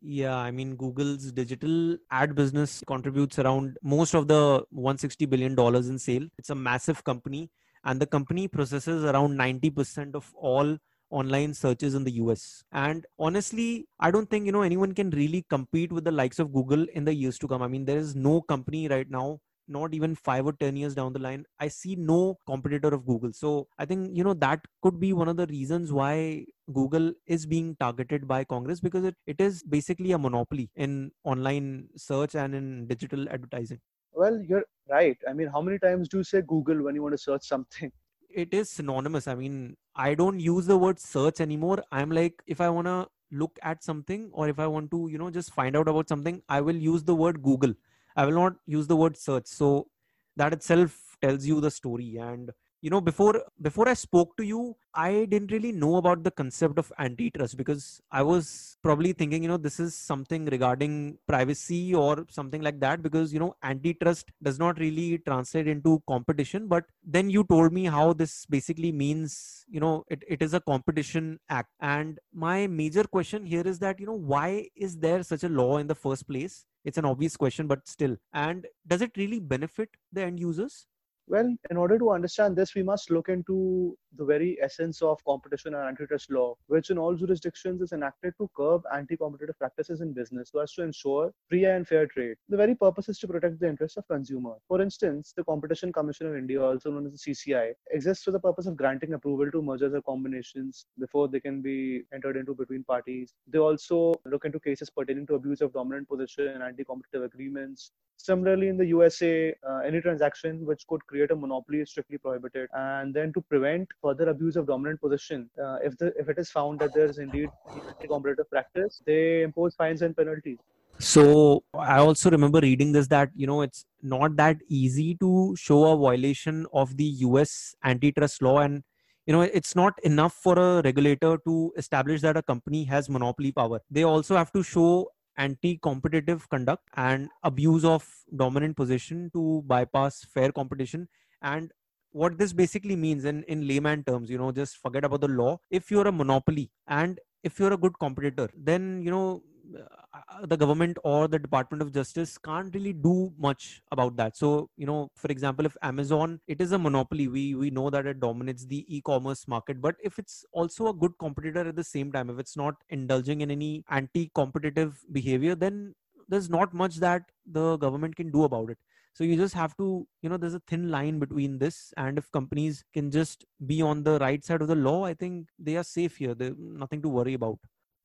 Yeah, 0.00 0.36
I 0.36 0.50
mean, 0.52 0.76
Google's 0.76 1.32
digital 1.32 1.96
ad 2.10 2.34
business 2.34 2.84
contributes 2.86 3.38
around 3.38 3.78
most 3.82 4.14
of 4.14 4.28
the 4.28 4.64
160 4.70 5.26
billion 5.26 5.54
dollars 5.56 5.88
in 5.88 5.98
sale. 5.98 6.28
It's 6.38 6.50
a 6.50 6.54
massive 6.54 7.02
company, 7.02 7.50
and 7.84 8.00
the 8.00 8.06
company 8.06 8.46
processes 8.46 9.04
around 9.04 9.36
90% 9.36 10.14
of 10.14 10.32
all 10.36 10.78
online 11.10 11.54
searches 11.54 11.94
in 11.94 12.04
the 12.04 12.12
US. 12.12 12.62
And 12.72 13.06
honestly, 13.18 13.88
I 14.00 14.10
don't 14.10 14.28
think 14.30 14.46
you 14.46 14.52
know 14.52 14.62
anyone 14.62 14.94
can 14.94 15.10
really 15.10 15.44
compete 15.48 15.92
with 15.92 16.04
the 16.04 16.12
likes 16.12 16.38
of 16.38 16.52
Google 16.52 16.86
in 16.94 17.04
the 17.04 17.14
years 17.14 17.38
to 17.38 17.48
come. 17.48 17.62
I 17.62 17.68
mean, 17.68 17.84
there 17.84 17.98
is 17.98 18.14
no 18.14 18.40
company 18.42 18.88
right 18.88 19.10
now 19.10 19.40
not 19.68 19.94
even 19.94 20.14
5 20.14 20.46
or 20.46 20.52
10 20.54 20.76
years 20.76 20.94
down 20.94 21.12
the 21.12 21.18
line 21.18 21.44
i 21.60 21.68
see 21.68 21.94
no 21.94 22.38
competitor 22.46 22.88
of 22.88 23.04
google 23.06 23.32
so 23.32 23.68
i 23.78 23.84
think 23.84 24.16
you 24.16 24.24
know 24.24 24.34
that 24.34 24.60
could 24.82 24.98
be 24.98 25.12
one 25.12 25.28
of 25.28 25.36
the 25.36 25.46
reasons 25.46 25.92
why 25.92 26.44
google 26.72 27.12
is 27.26 27.46
being 27.46 27.76
targeted 27.78 28.26
by 28.26 28.42
congress 28.44 28.80
because 28.80 29.04
it, 29.04 29.14
it 29.26 29.40
is 29.40 29.62
basically 29.62 30.12
a 30.12 30.18
monopoly 30.18 30.70
in 30.76 31.10
online 31.24 31.88
search 31.96 32.34
and 32.34 32.54
in 32.54 32.86
digital 32.86 33.28
advertising 33.28 33.80
well 34.12 34.40
you're 34.40 34.64
right 34.90 35.18
i 35.28 35.32
mean 35.32 35.48
how 35.48 35.60
many 35.60 35.78
times 35.78 36.08
do 36.08 36.18
you 36.18 36.24
say 36.24 36.42
google 36.46 36.82
when 36.82 36.94
you 36.94 37.02
want 37.02 37.12
to 37.12 37.18
search 37.18 37.46
something 37.46 37.92
it 38.30 38.52
is 38.52 38.70
synonymous. 38.70 39.26
I 39.26 39.34
mean, 39.34 39.76
I 39.94 40.14
don't 40.14 40.40
use 40.40 40.66
the 40.66 40.78
word 40.78 40.98
search 40.98 41.40
anymore. 41.40 41.82
I'm 41.90 42.10
like, 42.10 42.42
if 42.46 42.60
I 42.60 42.68
want 42.68 42.86
to 42.86 43.08
look 43.30 43.58
at 43.62 43.82
something 43.84 44.30
or 44.32 44.48
if 44.48 44.58
I 44.58 44.66
want 44.66 44.90
to, 44.90 45.08
you 45.10 45.18
know, 45.18 45.30
just 45.30 45.52
find 45.52 45.76
out 45.76 45.88
about 45.88 46.08
something, 46.08 46.42
I 46.48 46.60
will 46.60 46.76
use 46.76 47.04
the 47.04 47.14
word 47.14 47.42
Google. 47.42 47.74
I 48.16 48.26
will 48.26 48.34
not 48.34 48.54
use 48.66 48.86
the 48.86 48.96
word 48.96 49.16
search. 49.16 49.46
So 49.46 49.88
that 50.36 50.52
itself 50.52 51.16
tells 51.20 51.46
you 51.46 51.60
the 51.60 51.70
story. 51.70 52.16
And 52.16 52.50
you 52.80 52.90
know 52.90 53.00
before 53.00 53.42
before 53.60 53.88
i 53.88 53.94
spoke 53.94 54.36
to 54.36 54.44
you 54.44 54.76
i 54.94 55.24
didn't 55.30 55.52
really 55.52 55.72
know 55.72 55.96
about 55.96 56.22
the 56.22 56.30
concept 56.30 56.78
of 56.78 56.92
antitrust 56.98 57.56
because 57.56 58.00
i 58.12 58.22
was 58.22 58.78
probably 58.82 59.12
thinking 59.12 59.42
you 59.42 59.48
know 59.48 59.56
this 59.56 59.78
is 59.80 59.94
something 59.94 60.44
regarding 60.46 61.18
privacy 61.26 61.94
or 61.94 62.24
something 62.30 62.62
like 62.62 62.78
that 62.80 63.02
because 63.02 63.32
you 63.32 63.40
know 63.40 63.54
antitrust 63.62 64.30
does 64.42 64.58
not 64.58 64.78
really 64.78 65.18
translate 65.18 65.66
into 65.66 66.02
competition. 66.08 66.66
But 66.68 66.84
then 67.04 67.30
you 67.30 67.44
told 67.44 67.72
me 67.72 67.84
how 67.84 68.12
this 68.12 68.46
basically 68.46 68.92
means 68.92 69.64
you 69.68 69.80
know 69.80 70.04
it, 70.08 70.22
it 70.28 70.42
is 70.42 70.54
a 70.54 70.60
competition 70.60 71.38
act. 71.48 71.70
And 71.80 72.18
my 72.32 72.66
major 72.66 73.04
question 73.04 73.44
here 73.44 73.66
is 73.66 73.78
that 73.80 73.98
you 74.00 74.06
know 74.06 74.20
why 74.34 74.68
is 74.76 74.96
there 74.96 75.22
such 75.22 75.44
a 75.44 75.48
law 75.48 75.78
in 75.78 75.86
the 75.86 75.94
first 75.94 76.28
place? 76.28 76.64
It's 76.84 76.98
an 76.98 77.04
obvious 77.04 77.36
question 77.36 77.66
but 77.66 77.86
still. 77.86 78.16
And 78.32 78.66
does 78.86 79.02
it 79.02 79.12
really 79.16 79.40
benefit 79.40 79.90
the 80.12 80.22
end 80.22 80.40
users 80.40 80.86
Well, 81.30 81.54
in 81.70 81.76
order 81.76 81.98
to 81.98 82.10
understand 82.10 82.56
this, 82.56 82.74
we 82.74 82.82
must 82.82 83.10
look 83.10 83.28
into 83.28 83.94
the 84.16 84.24
very 84.24 84.56
essence 84.62 85.02
of 85.02 85.22
competition 85.26 85.74
and 85.74 85.84
antitrust 85.84 86.30
law, 86.30 86.54
which 86.68 86.88
in 86.88 86.96
all 86.96 87.14
jurisdictions 87.14 87.82
is 87.82 87.92
enacted 87.92 88.32
to 88.38 88.48
curb 88.56 88.84
anti 88.94 89.14
competitive 89.14 89.58
practices 89.58 90.00
in 90.00 90.14
business 90.14 90.48
so 90.52 90.60
as 90.60 90.72
to 90.72 90.82
ensure 90.84 91.30
free 91.50 91.66
and 91.66 91.86
fair 91.86 92.06
trade. 92.06 92.36
The 92.48 92.56
very 92.56 92.74
purpose 92.74 93.10
is 93.10 93.18
to 93.18 93.28
protect 93.28 93.60
the 93.60 93.68
interests 93.68 93.98
of 93.98 94.08
consumer. 94.08 94.54
For 94.68 94.80
instance, 94.80 95.34
the 95.36 95.44
Competition 95.44 95.92
Commission 95.92 96.26
of 96.28 96.34
India, 96.34 96.62
also 96.62 96.90
known 96.90 97.04
as 97.04 97.12
the 97.12 97.30
CCI, 97.34 97.74
exists 97.90 98.24
for 98.24 98.30
the 98.30 98.40
purpose 98.40 98.64
of 98.64 98.76
granting 98.78 99.12
approval 99.12 99.50
to 99.50 99.60
mergers 99.60 99.92
or 99.92 100.00
combinations 100.00 100.86
before 100.98 101.28
they 101.28 101.40
can 101.40 101.60
be 101.60 102.04
entered 102.14 102.38
into 102.38 102.54
between 102.54 102.84
parties. 102.84 103.34
They 103.46 103.58
also 103.58 104.14
look 104.24 104.46
into 104.46 104.60
cases 104.60 104.88
pertaining 104.88 105.26
to 105.26 105.34
abuse 105.34 105.60
of 105.60 105.74
dominant 105.74 106.08
position 106.08 106.48
and 106.48 106.62
anti 106.62 106.84
competitive 106.84 107.24
agreements. 107.24 107.92
Similarly, 108.16 108.68
in 108.68 108.76
the 108.76 108.86
USA, 108.86 109.54
uh, 109.68 109.78
any 109.86 110.00
transaction 110.00 110.66
which 110.66 110.86
could 110.88 111.06
create 111.18 111.30
a 111.32 111.36
monopoly 111.36 111.80
is 111.80 111.90
strictly 111.90 112.18
prohibited. 112.18 112.68
And 112.72 113.12
then 113.12 113.32
to 113.32 113.40
prevent 113.40 113.88
further 114.02 114.28
abuse 114.28 114.56
of 114.56 114.66
dominant 114.66 115.00
position, 115.00 115.50
uh, 115.62 115.78
if 115.82 115.96
the 115.98 116.12
if 116.18 116.28
it 116.28 116.38
is 116.38 116.50
found 116.50 116.78
that 116.80 116.94
there 116.94 117.06
is 117.06 117.18
indeed 117.18 117.50
anti-competitive 117.76 118.50
practice, 118.50 119.02
they 119.06 119.42
impose 119.42 119.74
fines 119.74 120.02
and 120.02 120.16
penalties. 120.16 120.58
So 121.00 121.62
I 121.74 121.98
also 121.98 122.30
remember 122.30 122.60
reading 122.60 122.92
this 122.92 123.08
that 123.08 123.30
you 123.34 123.46
know 123.46 123.62
it's 123.62 123.84
not 124.02 124.36
that 124.36 124.56
easy 124.68 125.16
to 125.16 125.54
show 125.56 125.84
a 125.92 125.96
violation 125.96 126.66
of 126.72 126.96
the 126.96 127.10
US 127.26 127.74
antitrust 127.84 128.42
law 128.42 128.58
and 128.60 128.82
you 129.26 129.32
know 129.32 129.42
it's 129.42 129.76
not 129.76 130.02
enough 130.10 130.34
for 130.46 130.58
a 130.58 130.82
regulator 130.82 131.36
to 131.46 131.72
establish 131.76 132.22
that 132.22 132.36
a 132.36 132.42
company 132.42 132.84
has 132.84 133.08
monopoly 133.16 133.52
power 133.52 133.80
they 133.90 134.04
also 134.10 134.36
have 134.36 134.50
to 134.52 134.62
show 134.62 135.10
anti-competitive 135.38 136.48
conduct 136.50 136.88
and 136.96 137.30
abuse 137.44 137.84
of 137.84 138.06
dominant 138.36 138.76
position 138.76 139.30
to 139.34 139.62
bypass 139.66 140.24
fair 140.24 140.52
competition. 140.52 141.08
And 141.42 141.72
what 142.10 142.38
this 142.38 142.52
basically 142.52 142.96
means 142.96 143.24
in, 143.24 143.44
in 143.44 143.68
layman 143.68 144.02
terms 144.04 144.30
you 144.30 144.38
know 144.38 144.50
just 144.52 144.78
forget 144.78 145.04
about 145.04 145.20
the 145.20 145.28
law. 145.28 145.58
If 145.70 145.90
you're 145.90 146.08
a 146.08 146.12
monopoly 146.12 146.70
and 146.86 147.20
if 147.44 147.58
you're 147.58 147.72
a 147.72 147.76
good 147.78 147.98
competitor 147.98 148.50
then 148.56 149.02
you 149.02 149.10
know 149.10 149.42
Uh, 149.76 150.46
the 150.46 150.56
government 150.56 150.96
or 151.04 151.28
the 151.28 151.38
department 151.38 151.82
of 151.82 151.92
justice 151.92 152.38
can't 152.38 152.74
really 152.74 152.92
do 152.92 153.32
much 153.38 153.82
about 153.92 154.16
that. 154.16 154.36
So 154.36 154.70
you 154.76 154.86
know 154.86 155.10
for 155.14 155.28
example 155.28 155.66
if 155.66 155.76
amazon 155.82 156.40
it 156.46 156.60
is 156.60 156.72
a 156.72 156.78
monopoly. 156.78 157.28
We 157.28 157.54
we 157.54 157.70
know 157.70 157.90
that 157.90 158.06
it 158.06 158.20
dominates 158.20 158.64
the 158.64 158.84
e-commerce 158.96 159.46
market. 159.46 159.80
But 159.80 159.96
if 160.02 160.18
it's 160.18 160.44
also 160.52 160.88
a 160.88 160.94
good 160.94 161.12
competitor 161.18 161.68
at 161.68 161.76
the 161.76 161.84
same 161.84 162.12
time 162.12 162.30
if 162.30 162.38
it's 162.38 162.56
not 162.56 162.76
indulging 162.88 163.42
in 163.42 163.50
any 163.50 163.84
anti-competitive 163.90 165.00
behavior 165.12 165.54
then 165.54 165.94
there's 166.28 166.50
not 166.50 166.74
much 166.74 166.96
that 166.96 167.22
the 167.46 167.76
government 167.78 168.16
can 168.16 168.30
do 168.30 168.44
about 168.44 168.70
it. 168.70 168.78
So 169.14 169.24
you 169.24 169.36
just 169.36 169.54
have 169.54 169.76
to 169.78 170.06
you 170.22 170.30
know 170.30 170.38
there's 170.38 170.54
a 170.54 170.62
thin 170.66 170.90
line 170.90 171.18
between 171.18 171.58
this. 171.58 171.92
And 171.96 172.16
if 172.16 172.30
companies 172.32 172.84
can 172.94 173.10
just 173.10 173.44
be 173.66 173.82
on 173.82 174.02
the 174.02 174.18
right 174.18 174.42
side 174.44 174.62
of 174.62 174.68
the 174.68 174.76
law 174.76 175.04
i 175.04 175.14
think 175.14 175.48
they 175.58 175.76
are 175.76 175.84
safe 175.84 176.16
here. 176.16 176.34
There's 176.34 176.54
nothing 176.58 177.02
to 177.02 177.08
worry 177.08 177.34
about 177.34 177.58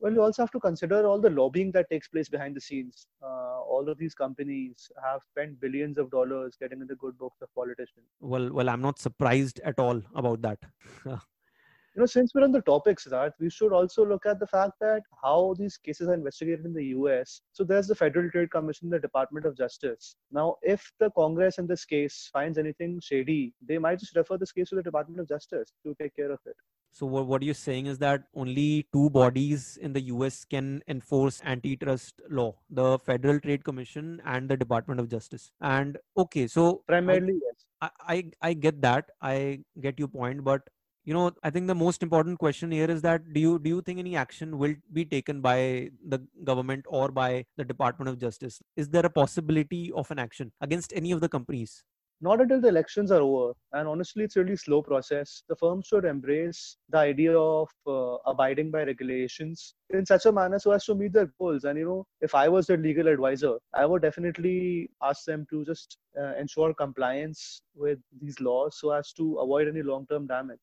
well, 0.03 0.11
you 0.11 0.21
also 0.21 0.41
have 0.41 0.51
to 0.51 0.59
consider 0.59 1.07
all 1.07 1.21
the 1.21 1.29
lobbying 1.29 1.71
that 1.71 1.89
takes 1.89 2.09
place 2.09 2.27
behind 2.27 2.57
the 2.57 2.59
scenes. 2.59 3.07
Uh, 3.23 3.61
all 3.61 3.87
of 3.87 3.97
these 3.97 4.13
companies 4.13 4.91
have 5.01 5.21
spent 5.31 5.61
billions 5.61 5.97
of 5.97 6.11
dollars 6.11 6.57
getting 6.59 6.81
in 6.81 6.87
the 6.87 6.95
good 6.95 7.17
books 7.17 7.41
of 7.41 7.47
politicians. 7.55 8.05
Well, 8.19 8.51
well, 8.51 8.67
I'm 8.67 8.81
not 8.81 8.99
surprised 8.99 9.61
at 9.63 9.79
all 9.79 10.01
about 10.13 10.41
that. 10.41 10.59
you 11.05 11.17
know, 11.95 12.05
since 12.05 12.35
we're 12.35 12.43
on 12.43 12.51
the 12.51 12.61
topic, 12.63 12.99
that 13.03 13.33
we 13.39 13.49
should 13.49 13.71
also 13.71 14.05
look 14.05 14.25
at 14.25 14.41
the 14.41 14.47
fact 14.47 14.73
that 14.81 15.03
how 15.21 15.55
these 15.57 15.77
cases 15.77 16.09
are 16.09 16.15
investigated 16.15 16.65
in 16.65 16.73
the 16.73 16.87
US. 16.97 17.39
So 17.53 17.63
there's 17.63 17.87
the 17.87 17.95
Federal 17.95 18.29
Trade 18.29 18.51
Commission, 18.51 18.89
the 18.89 18.99
Department 18.99 19.45
of 19.45 19.55
Justice. 19.57 20.17
Now, 20.33 20.57
if 20.61 20.91
the 20.99 21.11
Congress 21.11 21.59
in 21.59 21.65
this 21.65 21.85
case 21.85 22.29
finds 22.33 22.57
anything 22.57 22.99
shady, 22.99 23.53
they 23.65 23.77
might 23.77 23.99
just 23.99 24.17
refer 24.17 24.37
this 24.37 24.51
case 24.51 24.67
to 24.71 24.75
the 24.75 24.83
Department 24.83 25.21
of 25.21 25.29
Justice 25.29 25.71
to 25.85 25.95
take 25.97 26.13
care 26.13 26.31
of 26.31 26.39
it. 26.45 26.57
So 26.93 27.07
what, 27.07 27.25
what 27.25 27.41
you're 27.41 27.55
saying 27.55 27.87
is 27.87 27.97
that 27.99 28.25
only 28.35 28.85
two 28.93 29.09
bodies 29.09 29.79
in 29.81 29.93
the 29.93 30.01
US 30.13 30.45
can 30.45 30.83
enforce 30.87 31.41
antitrust 31.43 32.21
law, 32.29 32.53
the 32.69 32.99
Federal 32.99 33.39
Trade 33.39 33.63
Commission 33.63 34.21
and 34.25 34.47
the 34.47 34.55
Department 34.55 34.99
of 34.99 35.09
Justice. 35.09 35.51
And 35.59 35.97
okay, 36.15 36.45
so 36.45 36.83
primarily 36.87 37.33
I, 37.33 37.39
yes. 37.41 37.65
I, 37.81 37.89
I, 38.13 38.49
I 38.49 38.53
get 38.53 38.79
that. 38.83 39.09
I 39.23 39.61
get 39.81 39.97
your 39.97 40.07
point, 40.07 40.43
but 40.43 40.61
you 41.05 41.13
know 41.13 41.31
i 41.43 41.49
think 41.49 41.67
the 41.67 41.75
most 41.75 42.01
important 42.01 42.39
question 42.39 42.71
here 42.71 42.89
is 42.89 43.01
that 43.01 43.33
do 43.33 43.39
you 43.39 43.59
do 43.59 43.69
you 43.69 43.81
think 43.81 43.99
any 43.99 44.15
action 44.15 44.57
will 44.57 44.73
be 44.93 45.03
taken 45.03 45.41
by 45.41 45.89
the 46.07 46.19
government 46.45 46.85
or 46.87 47.09
by 47.09 47.45
the 47.57 47.65
department 47.65 48.07
of 48.07 48.17
justice 48.17 48.61
is 48.77 48.87
there 48.87 49.05
a 49.05 49.09
possibility 49.09 49.91
of 49.95 50.09
an 50.11 50.19
action 50.19 50.51
against 50.61 50.93
any 50.95 51.11
of 51.11 51.19
the 51.19 51.27
companies 51.27 51.83
not 52.23 52.39
until 52.41 52.61
the 52.61 52.69
elections 52.69 53.11
are 53.11 53.21
over. 53.21 53.53
And 53.73 53.87
honestly, 53.87 54.23
it's 54.23 54.37
a 54.37 54.43
really 54.43 54.55
slow 54.55 54.81
process. 54.81 55.43
The 55.49 55.57
firms 55.57 55.87
should 55.87 56.05
embrace 56.05 56.77
the 56.89 56.99
idea 56.99 57.37
of 57.37 57.69
uh, 57.85 58.15
abiding 58.25 58.71
by 58.71 58.83
regulations 58.83 59.75
in 59.89 60.05
such 60.05 60.25
a 60.25 60.31
manner 60.31 60.57
so 60.57 60.71
as 60.71 60.85
to 60.85 60.95
meet 60.95 61.11
their 61.11 61.29
goals. 61.37 61.65
And 61.65 61.77
you 61.77 61.85
know, 61.85 62.05
if 62.21 62.33
I 62.33 62.47
was 62.47 62.67
their 62.67 62.77
legal 62.77 63.09
advisor, 63.09 63.55
I 63.73 63.85
would 63.85 64.01
definitely 64.01 64.89
ask 65.01 65.25
them 65.25 65.45
to 65.49 65.65
just 65.65 65.97
uh, 66.17 66.33
ensure 66.35 66.73
compliance 66.73 67.61
with 67.75 67.99
these 68.21 68.39
laws 68.39 68.77
so 68.79 68.91
as 68.91 69.11
to 69.13 69.39
avoid 69.39 69.67
any 69.67 69.83
long-term 69.83 70.27
damage 70.27 70.59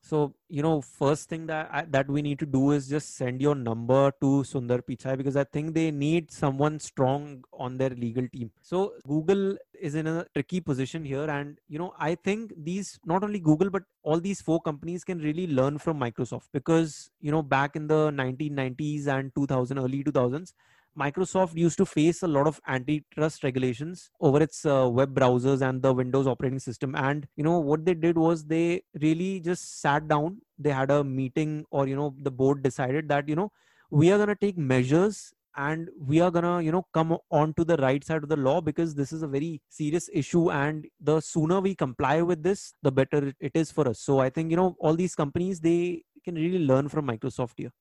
so 0.00 0.32
you 0.48 0.62
know 0.62 0.80
first 0.80 1.28
thing 1.28 1.46
that 1.46 1.68
I, 1.72 1.84
that 1.90 2.08
we 2.08 2.22
need 2.22 2.38
to 2.38 2.46
do 2.46 2.70
is 2.70 2.88
just 2.88 3.16
send 3.16 3.40
your 3.42 3.54
number 3.54 4.12
to 4.20 4.26
sundar 4.50 4.80
pichai 4.80 5.16
because 5.16 5.36
i 5.36 5.44
think 5.44 5.74
they 5.74 5.90
need 5.90 6.30
someone 6.30 6.78
strong 6.78 7.44
on 7.52 7.76
their 7.78 7.90
legal 7.90 8.26
team. 8.28 8.50
So 8.62 8.94
google 9.06 9.56
is 9.80 9.94
in 9.94 10.06
a 10.06 10.24
tricky 10.34 10.60
position 10.60 11.04
here 11.04 11.28
and 11.28 11.58
you 11.68 11.78
know 11.78 11.94
i 11.98 12.14
think 12.14 12.52
these 12.56 12.98
not 13.04 13.22
only 13.24 13.40
google 13.40 13.70
but 13.70 13.82
all 14.02 14.20
these 14.20 14.40
four 14.40 14.60
companies 14.60 15.04
can 15.04 15.18
really 15.18 15.46
learn 15.46 15.78
from 15.78 15.98
microsoft 16.00 16.48
because 16.52 17.10
you 17.20 17.30
know 17.30 17.42
back 17.42 17.76
in 17.76 17.86
the 17.86 18.10
1990s 18.10 19.06
and 19.08 19.34
2000 19.34 19.78
early 19.78 20.02
2000s 20.04 20.54
Microsoft 20.98 21.56
used 21.56 21.78
to 21.78 21.86
face 21.86 22.22
a 22.22 22.28
lot 22.28 22.46
of 22.46 22.60
antitrust 22.66 23.44
regulations 23.44 24.10
over 24.20 24.42
its 24.42 24.64
uh, 24.66 24.88
web 24.90 25.14
browsers 25.14 25.60
and 25.60 25.80
the 25.82 25.92
Windows 25.92 26.26
operating 26.26 26.58
system. 26.58 26.94
And 26.96 27.26
you 27.36 27.44
know 27.44 27.58
what 27.58 27.84
they 27.84 27.94
did 27.94 28.18
was 28.18 28.44
they 28.44 28.82
really 29.00 29.40
just 29.40 29.80
sat 29.80 30.08
down. 30.08 30.42
They 30.58 30.70
had 30.70 30.90
a 30.90 31.04
meeting, 31.04 31.64
or 31.70 31.86
you 31.86 31.96
know 31.96 32.14
the 32.18 32.30
board 32.30 32.62
decided 32.62 33.08
that 33.08 33.28
you 33.28 33.36
know 33.36 33.52
we 33.90 34.10
are 34.12 34.18
gonna 34.18 34.34
take 34.34 34.58
measures 34.58 35.32
and 35.56 35.88
we 35.98 36.20
are 36.20 36.30
gonna 36.30 36.60
you 36.62 36.72
know 36.72 36.84
come 36.92 37.16
on 37.30 37.54
to 37.54 37.64
the 37.64 37.76
right 37.78 38.04
side 38.04 38.22
of 38.22 38.28
the 38.28 38.36
law 38.36 38.60
because 38.60 38.94
this 38.94 39.12
is 39.12 39.22
a 39.22 39.28
very 39.28 39.60
serious 39.68 40.08
issue 40.12 40.50
and 40.50 40.86
the 41.00 41.20
sooner 41.20 41.60
we 41.60 41.74
comply 41.74 42.22
with 42.22 42.42
this 42.42 42.74
the 42.82 42.92
better 42.92 43.32
it 43.40 43.52
is 43.54 43.72
for 43.72 43.88
us 43.88 43.98
so 44.00 44.18
i 44.20 44.28
think 44.30 44.50
you 44.50 44.56
know 44.56 44.76
all 44.80 44.94
these 44.94 45.14
companies 45.14 45.60
they 45.60 46.02
can 46.24 46.34
really 46.34 46.64
learn 46.64 46.88
from 46.88 47.06
microsoft 47.06 47.54
here 47.56 47.72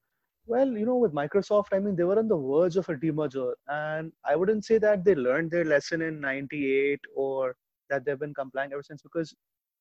well, 0.48 0.70
you 0.78 0.86
know, 0.86 0.96
with 0.96 1.14
Microsoft, 1.14 1.68
I 1.74 1.80
mean, 1.80 1.96
they 1.96 2.06
were 2.06 2.18
on 2.18 2.28
the 2.30 2.38
verge 2.38 2.78
of 2.78 2.88
a 2.90 2.96
demerger, 2.96 3.54
and 3.68 4.12
I 4.26 4.36
wouldn't 4.36 4.64
say 4.66 4.78
that 4.80 5.04
they 5.04 5.14
learned 5.16 5.52
their 5.52 5.66
lesson 5.66 6.02
in 6.02 6.22
'98 6.22 7.02
or 7.16 7.56
that 7.90 8.06
they've 8.06 8.20
been 8.20 8.34
complying 8.34 8.72
ever 8.74 8.84
since, 8.84 9.02
because 9.02 9.36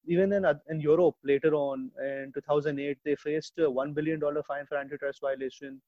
even 0.06 0.32
in 0.32 0.44
in 0.68 0.80
Europe 0.80 1.14
later 1.24 1.54
on 1.54 1.90
in 2.02 2.32
2008, 2.34 2.98
they 3.04 3.14
faced 3.16 3.58
a 3.58 3.70
one 3.70 3.92
billion 3.92 4.18
dollar 4.20 4.42
fine 4.42 4.66
for 4.66 4.76
antitrust 4.76 5.20
violation. 5.20 5.80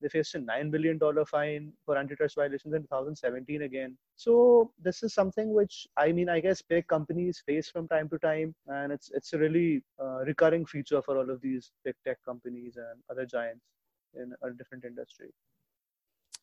They 0.00 0.08
faced 0.08 0.34
a 0.34 0.40
nine 0.40 0.70
billion 0.70 0.98
dollar 0.98 1.24
fine 1.26 1.72
for 1.84 1.96
antitrust 1.98 2.36
violations 2.36 2.74
in 2.74 2.82
2017 2.82 3.62
again. 3.62 3.96
So 4.16 4.72
this 4.82 5.02
is 5.02 5.12
something 5.14 5.52
which 5.54 5.86
I 5.98 6.10
mean, 6.12 6.30
I 6.30 6.40
guess 6.40 6.62
big 6.62 6.86
companies 6.88 7.42
face 7.46 7.68
from 7.68 7.86
time 7.88 8.08
to 8.08 8.18
time, 8.18 8.54
and 8.66 8.92
it's 8.92 9.10
it's 9.10 9.34
a 9.34 9.38
really 9.38 9.84
uh, 10.02 10.20
recurring 10.32 10.64
feature 10.66 11.02
for 11.02 11.18
all 11.18 11.30
of 11.30 11.40
these 11.42 11.70
big 11.84 11.96
tech 12.06 12.18
companies 12.24 12.76
and 12.78 13.02
other 13.10 13.26
giants 13.26 13.66
in 14.14 14.34
a 14.42 14.50
different 14.50 14.84
industry. 14.84 15.30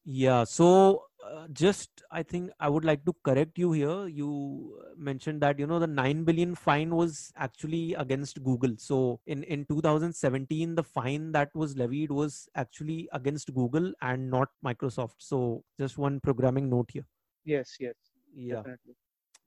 Yeah 0.05 0.43
so 0.43 1.03
uh, 1.23 1.47
just 1.51 2.01
i 2.09 2.23
think 2.23 2.51
i 2.59 2.69
would 2.69 2.85
like 2.85 3.03
to 3.05 3.13
correct 3.23 3.57
you 3.57 3.71
here. 3.73 4.07
You 4.07 4.79
mentioned 4.97 5.41
that 5.41 5.59
you 5.59 5.67
know 5.67 5.79
the 5.79 5.87
9 5.87 6.23
billion 6.23 6.55
fine 6.55 6.95
was 6.95 7.31
actually 7.35 7.93
against 7.95 8.41
google. 8.43 8.75
So 8.77 9.19
in 9.27 9.43
in 9.43 9.65
2017 9.65 10.75
the 10.75 10.83
fine 10.83 11.31
that 11.33 11.53
was 11.53 11.75
levied 11.77 12.11
was 12.11 12.47
actually 12.55 13.09
against 13.11 13.53
google 13.53 13.91
and 14.01 14.31
not 14.31 14.49
microsoft. 14.65 15.15
So 15.19 15.63
just 15.77 15.97
one 15.97 16.19
programming 16.21 16.69
note 16.69 16.89
here. 16.91 17.05
Yes 17.43 17.75
yes 17.79 17.95
yeah. 18.33 18.55
definitely. 18.55 18.95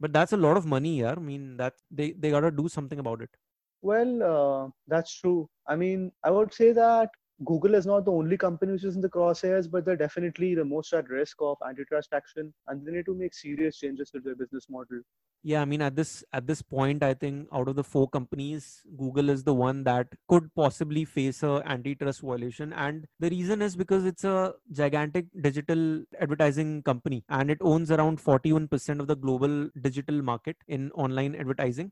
but 0.00 0.12
that's 0.12 0.32
a 0.32 0.36
lot 0.36 0.56
of 0.56 0.66
money 0.66 0.96
here 0.96 1.14
i 1.16 1.24
mean 1.30 1.56
that 1.56 1.74
they 1.90 2.12
they 2.12 2.30
got 2.30 2.40
to 2.40 2.50
do 2.50 2.68
something 2.68 2.98
about 2.98 3.22
it. 3.22 3.30
Well 3.80 4.22
uh, 4.22 4.70
that's 4.86 5.12
true. 5.18 5.48
I 5.66 5.76
mean 5.76 6.12
i 6.22 6.30
would 6.30 6.52
say 6.54 6.72
that 6.72 7.10
Google 7.44 7.74
is 7.74 7.86
not 7.86 8.04
the 8.04 8.12
only 8.12 8.36
company 8.36 8.72
which 8.72 8.84
is 8.84 8.94
in 8.94 9.00
the 9.00 9.08
crosshairs, 9.08 9.70
but 9.70 9.84
they're 9.84 9.96
definitely 9.96 10.54
the 10.54 10.64
most 10.64 10.92
at 10.92 11.08
risk 11.08 11.36
of 11.40 11.56
antitrust 11.66 12.12
action, 12.12 12.52
and 12.68 12.84
they 12.86 12.92
need 12.92 13.06
to 13.06 13.14
make 13.14 13.34
serious 13.34 13.78
changes 13.78 14.10
to 14.10 14.20
their 14.20 14.34
business 14.34 14.66
model. 14.68 15.00
Yeah, 15.44 15.60
I 15.62 15.64
mean, 15.64 15.82
at 15.82 15.96
this 15.96 16.22
at 16.32 16.46
this 16.46 16.62
point, 16.62 17.02
I 17.02 17.14
think 17.14 17.48
out 17.52 17.66
of 17.66 17.74
the 17.74 17.82
four 17.82 18.08
companies, 18.08 18.82
Google 18.96 19.28
is 19.28 19.42
the 19.42 19.54
one 19.54 19.82
that 19.84 20.06
could 20.28 20.54
possibly 20.54 21.04
face 21.04 21.42
a 21.42 21.62
antitrust 21.66 22.20
violation, 22.20 22.72
and 22.72 23.06
the 23.18 23.30
reason 23.30 23.60
is 23.60 23.74
because 23.74 24.04
it's 24.04 24.22
a 24.22 24.54
gigantic 24.70 25.26
digital 25.40 26.04
advertising 26.20 26.82
company, 26.84 27.24
and 27.28 27.50
it 27.50 27.58
owns 27.60 27.90
around 27.90 28.20
41% 28.20 29.00
of 29.00 29.08
the 29.08 29.16
global 29.16 29.68
digital 29.80 30.22
market 30.22 30.56
in 30.68 30.92
online 30.92 31.34
advertising 31.34 31.90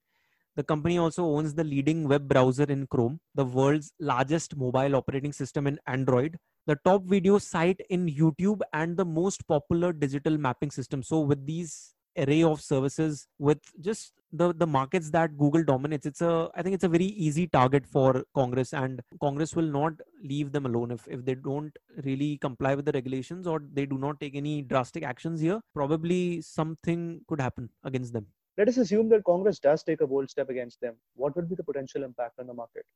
the 0.57 0.65
company 0.65 0.99
also 0.99 1.25
owns 1.25 1.55
the 1.55 1.65
leading 1.65 2.09
web 2.09 2.29
browser 2.29 2.65
in 2.65 2.87
Chrome, 2.87 3.21
the 3.35 3.45
world's 3.45 3.93
largest 4.01 4.57
mobile 4.57 4.97
operating 4.97 5.33
system 5.33 5.67
in 5.67 5.79
Android, 5.87 6.37
the 6.67 6.77
top 6.85 7.05
video 7.05 7.39
site 7.39 7.81
in 7.89 8.07
YouTube, 8.09 8.61
and 8.73 8.97
the 8.97 9.05
most 9.05 9.47
popular 9.47 9.93
digital 9.93 10.37
mapping 10.37 10.71
system. 10.71 11.03
So, 11.03 11.21
with 11.21 11.47
these 11.47 11.95
array 12.19 12.43
of 12.43 12.61
services 12.61 13.27
with 13.39 13.59
just 13.81 14.13
the 14.33 14.53
the 14.55 14.67
markets 14.67 15.11
that 15.11 15.37
google 15.37 15.63
dominates 15.65 16.07
it's 16.07 16.21
a 16.21 16.49
i 16.55 16.63
think 16.63 16.75
it's 16.75 16.85
a 16.85 16.89
very 16.89 17.07
easy 17.27 17.47
target 17.47 17.87
for 17.87 18.25
congress 18.35 18.73
and 18.73 19.01
congress 19.21 19.55
will 19.55 19.71
not 19.79 19.93
leave 20.23 20.53
them 20.53 20.67
alone 20.67 20.91
if 20.91 21.07
if 21.09 21.25
they 21.25 21.35
don't 21.35 21.77
really 22.05 22.37
comply 22.39 22.75
with 22.75 22.85
the 22.85 22.93
regulations 22.93 23.47
or 23.47 23.61
they 23.73 23.87
do 23.87 23.99
not 23.99 24.21
take 24.21 24.37
any 24.37 24.63
drastic 24.63 25.03
actions 25.03 25.41
here 25.41 25.61
probably 25.75 26.41
something 26.41 27.21
could 27.29 27.41
happen 27.41 27.69
against 27.85 28.13
them 28.13 28.27
let 28.61 28.69
us 28.69 28.77
assume 28.77 29.09
that 29.11 29.25
Congress 29.25 29.59
does 29.59 29.83
take 29.83 30.03
a 30.03 30.07
bold 30.07 30.31
step 30.31 30.51
against 30.51 30.81
them. 30.81 30.97
What 31.15 31.37
would 31.37 31.49
be 31.49 31.57
the 31.57 31.65
potential 31.65 32.05
impact 32.05 32.39
on 32.39 32.47
the 32.47 32.55
market? 32.55 32.87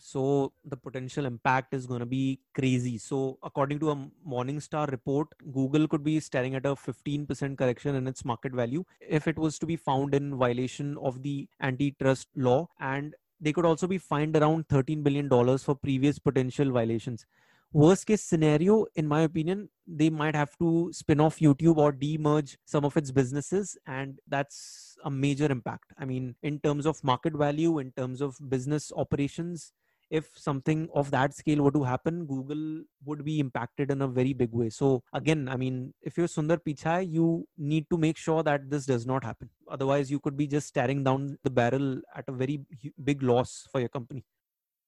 So 0.00 0.52
the 0.64 0.76
potential 0.76 1.26
impact 1.26 1.74
is 1.74 1.86
going 1.86 2.00
to 2.00 2.06
be 2.06 2.40
crazy. 2.54 2.98
So 2.98 3.38
according 3.42 3.80
to 3.80 3.90
a 3.90 3.96
Morningstar 4.26 4.90
report, 4.90 5.28
Google 5.52 5.88
could 5.88 6.04
be 6.04 6.20
staring 6.20 6.54
at 6.54 6.66
a 6.66 6.76
15% 6.76 7.58
correction 7.58 7.96
in 7.96 8.06
its 8.06 8.24
market 8.24 8.52
value 8.52 8.84
if 9.00 9.26
it 9.26 9.38
was 9.38 9.58
to 9.58 9.66
be 9.66 9.76
found 9.76 10.14
in 10.14 10.36
violation 10.36 10.96
of 10.98 11.22
the 11.22 11.48
antitrust 11.60 12.28
law 12.36 12.68
and 12.78 13.14
they 13.40 13.52
could 13.52 13.66
also 13.66 13.86
be 13.86 13.98
fined 13.98 14.36
around 14.36 14.68
13 14.68 15.02
billion 15.02 15.28
dollars 15.28 15.64
for 15.64 15.74
previous 15.74 16.18
potential 16.18 16.70
violations 16.70 17.26
worst 17.72 18.06
case 18.06 18.22
scenario 18.22 18.86
in 18.96 19.06
my 19.06 19.22
opinion 19.22 19.68
they 19.86 20.08
might 20.08 20.34
have 20.34 20.56
to 20.58 20.90
spin 20.92 21.20
off 21.20 21.38
youtube 21.38 21.76
or 21.76 21.92
demerge 21.92 22.56
some 22.64 22.84
of 22.84 22.96
its 22.96 23.10
businesses 23.10 23.76
and 23.86 24.18
that's 24.26 24.96
a 25.04 25.10
major 25.10 25.46
impact. 25.46 25.92
I 25.98 26.04
mean 26.04 26.34
in 26.42 26.60
terms 26.60 26.86
of 26.86 27.02
market 27.04 27.34
value 27.34 27.78
in 27.78 27.92
terms 27.92 28.20
of 28.20 28.36
business 28.48 28.90
operations 28.96 29.72
if 30.10 30.30
something 30.34 30.88
of 30.94 31.10
that 31.10 31.34
scale 31.34 31.62
were 31.62 31.70
to 31.70 31.82
happen 31.84 32.24
google 32.24 32.84
would 33.04 33.22
be 33.24 33.38
impacted 33.38 33.90
in 33.90 34.00
a 34.00 34.08
very 34.08 34.32
big 34.32 34.52
way. 34.52 34.70
So 34.70 35.02
again 35.12 35.48
i 35.48 35.56
mean 35.56 35.92
if 36.02 36.16
you're 36.16 36.26
sundar 36.26 36.58
pichai 36.58 37.10
you 37.10 37.46
need 37.58 37.88
to 37.90 37.98
make 37.98 38.16
sure 38.16 38.42
that 38.42 38.70
this 38.70 38.86
does 38.86 39.06
not 39.06 39.22
happen. 39.22 39.50
Otherwise 39.70 40.10
you 40.10 40.20
could 40.20 40.36
be 40.36 40.46
just 40.46 40.68
staring 40.68 41.04
down 41.04 41.38
the 41.44 41.50
barrel 41.50 42.00
at 42.16 42.24
a 42.28 42.32
very 42.32 42.60
big 43.04 43.22
loss 43.22 43.68
for 43.70 43.80
your 43.80 43.90
company. 43.90 44.24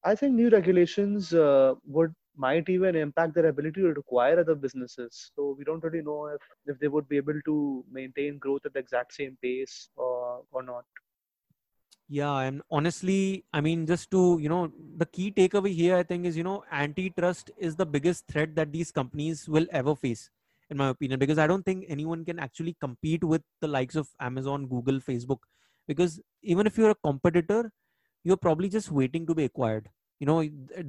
I 0.03 0.15
think 0.15 0.33
new 0.33 0.49
regulations 0.49 1.31
uh, 1.31 1.75
would 1.85 2.15
might 2.35 2.69
even 2.69 2.95
impact 2.95 3.35
their 3.35 3.47
ability 3.47 3.81
to 3.81 3.89
acquire 3.89 4.39
other 4.39 4.55
businesses. 4.55 5.31
So 5.35 5.55
we 5.57 5.63
don't 5.63 5.83
really 5.83 6.01
know 6.01 6.27
if, 6.27 6.41
if 6.65 6.79
they 6.79 6.87
would 6.87 7.07
be 7.09 7.17
able 7.17 7.39
to 7.45 7.85
maintain 7.91 8.37
growth 8.37 8.65
at 8.65 8.73
the 8.73 8.79
exact 8.79 9.13
same 9.13 9.37
pace 9.41 9.89
or, 9.95 10.43
or 10.51 10.63
not. 10.63 10.85
Yeah, 12.07 12.39
and 12.39 12.61
honestly, 12.69 13.45
I 13.53 13.61
mean, 13.61 13.85
just 13.85 14.11
to, 14.11 14.37
you 14.41 14.49
know, 14.49 14.71
the 14.97 15.05
key 15.05 15.31
takeaway 15.31 15.73
here, 15.73 15.95
I 15.95 16.03
think, 16.03 16.25
is, 16.25 16.35
you 16.35 16.43
know, 16.43 16.63
antitrust 16.69 17.51
is 17.57 17.75
the 17.77 17.85
biggest 17.85 18.27
threat 18.27 18.53
that 18.55 18.73
these 18.73 18.91
companies 18.91 19.47
will 19.47 19.65
ever 19.71 19.95
face, 19.95 20.29
in 20.69 20.75
my 20.75 20.89
opinion, 20.89 21.19
because 21.19 21.37
I 21.37 21.47
don't 21.47 21.63
think 21.63 21.85
anyone 21.87 22.25
can 22.25 22.37
actually 22.37 22.75
compete 22.81 23.23
with 23.23 23.43
the 23.61 23.67
likes 23.69 23.95
of 23.95 24.09
Amazon, 24.19 24.67
Google, 24.67 24.99
Facebook. 24.99 25.39
Because 25.87 26.19
even 26.41 26.67
if 26.67 26.77
you're 26.77 26.89
a 26.89 26.95
competitor, 26.95 27.71
you're 28.25 28.37
probably 28.37 28.67
just 28.67 28.91
waiting 28.91 29.25
to 29.25 29.33
be 29.33 29.45
acquired 29.45 29.89
you 30.21 30.27
know 30.27 30.39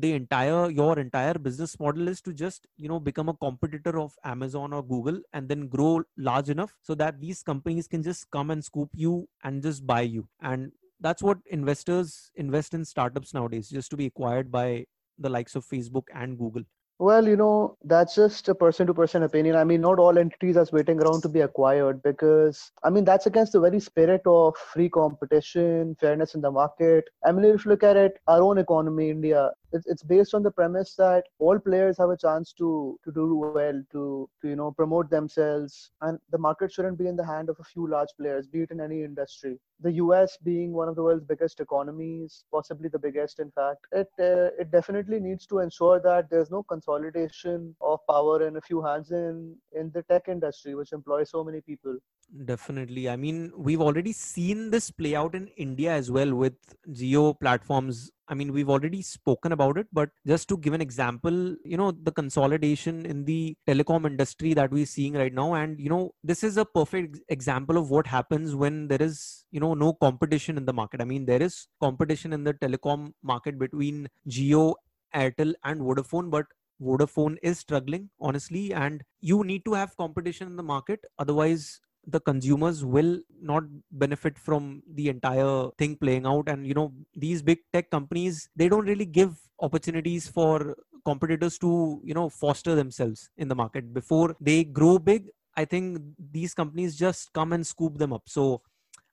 the 0.05 0.12
entire 0.12 0.71
your 0.71 0.99
entire 0.99 1.35
business 1.47 1.79
model 1.81 2.09
is 2.09 2.21
to 2.21 2.33
just 2.35 2.67
you 2.77 2.89
know 2.89 3.01
become 3.01 3.31
a 3.31 3.35
competitor 3.45 3.99
of 3.99 4.17
amazon 4.33 4.75
or 4.75 4.83
google 4.85 5.21
and 5.33 5.49
then 5.49 5.69
grow 5.69 6.03
large 6.19 6.51
enough 6.51 6.75
so 6.83 6.95
that 6.95 7.21
these 7.21 7.43
companies 7.43 7.89
can 7.89 8.03
just 8.03 8.31
come 8.31 8.51
and 8.51 8.65
scoop 8.65 8.91
you 8.95 9.27
and 9.45 9.62
just 9.62 9.87
buy 9.87 10.03
you. 10.03 10.29
And 10.41 10.73
that's 11.01 11.23
what 11.23 11.39
investors 11.51 12.31
invest 12.37 12.75
in 12.75 12.85
startups 12.85 13.35
nowadays 13.35 13.71
just 13.71 13.91
to 13.91 13.97
be 13.97 14.07
acquired 14.07 14.53
by 14.53 14.85
the 15.19 15.29
likes 15.29 15.55
of 15.55 15.65
facebook 15.67 16.05
and 16.15 16.39
google 16.39 16.62
well, 16.99 17.27
you 17.27 17.37
know, 17.37 17.77
that's 17.85 18.15
just 18.15 18.49
a 18.49 18.55
person 18.55 18.87
to 18.87 18.95
person 18.95 19.25
opinion. 19.25 19.57
I 19.57 19.65
mean, 19.65 19.81
not 19.81 19.99
all 19.99 20.19
entities 20.19 20.57
are 20.57 20.67
waiting 20.73 21.01
around 21.01 21.23
to 21.23 21.29
be 21.29 21.41
acquired 21.41 22.03
because, 22.03 22.71
I 22.85 22.91
mean, 22.91 23.05
that's 23.05 23.27
against 23.27 23.53
the 23.53 23.61
very 23.61 23.81
spirit 23.81 24.23
of 24.25 24.57
free 24.57 24.89
competition, 24.89 25.97
fairness 26.01 26.35
in 26.35 26.41
the 26.41 26.51
market. 26.51 27.05
I 27.25 27.33
mean, 27.33 27.45
if 27.45 27.65
you 27.65 27.71
look 27.73 27.83
at 27.83 27.97
it, 27.97 28.19
our 28.29 28.43
own 28.43 28.59
economy, 28.59 29.11
India, 29.11 29.51
it's, 29.73 30.03
based 30.03 30.35
on 30.35 30.43
the 30.43 30.51
premise 30.51 30.95
that 30.97 31.25
all 31.39 31.59
players 31.59 31.97
have 31.99 32.11
a 32.11 32.17
chance 32.17 32.53
to 32.53 32.99
to 33.05 33.13
do 33.13 33.37
well 33.37 33.83
to, 33.93 34.28
to 34.41 34.49
you 34.49 34.57
know 34.57 34.71
promote 34.71 35.11
themselves 35.11 35.91
and 36.02 36.19
the 36.31 36.39
market 36.39 36.73
shouldn't 36.73 36.99
be 36.99 37.07
in 37.07 37.17
the 37.17 37.25
hand 37.25 37.49
of 37.49 37.57
a 37.61 37.65
few 37.65 37.89
large 37.89 38.09
players 38.19 38.47
be 38.47 38.63
it 38.63 38.71
in 38.71 38.81
any 38.81 39.02
industry 39.02 39.59
the 39.81 39.93
us 39.93 40.37
being 40.43 40.73
one 40.73 40.89
of 40.89 40.97
the 40.97 41.02
world's 41.02 41.25
biggest 41.25 41.61
economies 41.61 42.45
possibly 42.52 42.89
the 42.89 42.99
biggest 42.99 43.39
in 43.41 43.50
fact 43.50 43.87
it 43.93 44.11
uh, 44.21 44.50
it 44.61 44.71
definitely 44.71 45.21
needs 45.21 45.47
to 45.47 45.59
ensure 45.61 46.00
that 46.00 46.28
there's 46.31 46.50
no 46.50 46.63
consolidation 46.82 47.75
of 47.80 47.99
power 48.08 48.47
in 48.47 48.56
a 48.56 48.60
few 48.60 48.82
hands 48.82 49.10
in 49.10 49.56
in 49.73 49.90
the 49.95 50.02
tech 50.02 50.28
industry 50.28 50.75
which 50.75 50.92
employs 50.92 51.30
so 51.30 51.45
many 51.45 51.60
people 51.60 51.97
definitely 52.45 53.08
i 53.08 53.16
mean 53.16 53.52
we've 53.56 53.80
already 53.80 54.12
seen 54.12 54.71
this 54.71 54.90
play 54.90 55.14
out 55.14 55.34
in 55.34 55.47
india 55.66 55.92
as 55.92 56.10
well 56.10 56.34
with 56.34 56.54
Jio 56.88 57.38
Platforms 57.38 58.10
I 58.28 58.34
mean, 58.34 58.52
we've 58.52 58.71
already 58.71 59.02
spoken 59.02 59.52
about 59.52 59.76
it, 59.76 59.88
but 59.92 60.08
just 60.26 60.49
to 60.49 60.56
give 60.56 60.73
an 60.73 60.80
example, 60.80 61.54
you 61.64 61.76
know, 61.76 61.90
the 61.90 62.12
consolidation 62.12 63.04
in 63.04 63.26
the 63.26 63.54
telecom 63.68 64.06
industry 64.06 64.54
that 64.54 64.71
we're 64.71 64.86
seeing 64.86 65.12
right 65.12 65.34
now. 65.34 65.52
And, 65.52 65.78
you 65.78 65.90
know, 65.90 66.14
this 66.25 66.42
is 66.42 66.56
a 66.56 66.64
perfect 66.64 67.18
example 67.28 67.76
of 67.76 67.90
what 67.90 68.06
happens 68.06 68.54
when 68.54 68.88
there 68.88 69.02
is, 69.02 69.45
you 69.50 69.60
know, 69.60 69.75
no 69.75 69.92
competition 69.92 70.56
in 70.56 70.64
the 70.64 70.73
market. 70.73 71.02
I 71.02 71.04
mean, 71.04 71.26
there 71.26 71.42
is 71.42 71.66
competition 71.78 72.32
in 72.32 72.42
the 72.42 72.54
telecom 72.54 73.12
market 73.23 73.58
between 73.58 74.08
Jio, 74.26 74.76
Airtel, 75.14 75.52
and 75.64 75.82
Vodafone, 75.82 76.30
but 76.30 76.47
Vodafone 76.82 77.36
is 77.42 77.58
struggling, 77.58 78.10
honestly, 78.21 78.73
and 78.75 79.02
you 79.21 79.45
need 79.45 79.64
to 79.64 79.75
have 79.75 79.97
competition 79.97 80.49
in 80.49 80.56
the 80.56 80.62
market. 80.62 81.00
Otherwise, 81.18 81.80
the 82.06 82.21
consumers 82.21 82.84
will 82.84 83.21
not 83.40 83.62
benefit 83.92 84.38
from 84.38 84.82
the 84.95 85.08
entire 85.08 85.68
thing 85.78 85.97
playing 85.97 86.26
out. 86.26 86.49
And 86.49 86.66
you 86.66 86.75
know 86.75 86.92
these 87.14 87.42
big 87.42 87.58
tech 87.73 87.90
companies 87.90 88.49
they 88.56 88.68
don't 88.68 88.86
really 88.86 89.06
give 89.06 89.38
opportunities 89.60 90.28
for 90.28 90.76
competitors 91.04 91.58
to 91.58 92.00
you 92.04 92.14
know 92.14 92.28
foster 92.28 92.75
themselves 92.75 93.30
in 93.36 93.49
the 93.49 93.54
market. 93.54 93.95
Before 93.95 94.36
they 94.40 94.64
grow 94.64 94.99
big 94.99 95.28
i 95.54 95.66
think 95.66 96.00
these 96.30 96.54
companies 96.54 96.97
just 96.97 97.30
come 97.34 97.52
and 97.52 97.66
scoop 97.66 97.99
them 97.99 98.12
up. 98.12 98.23
So 98.26 98.62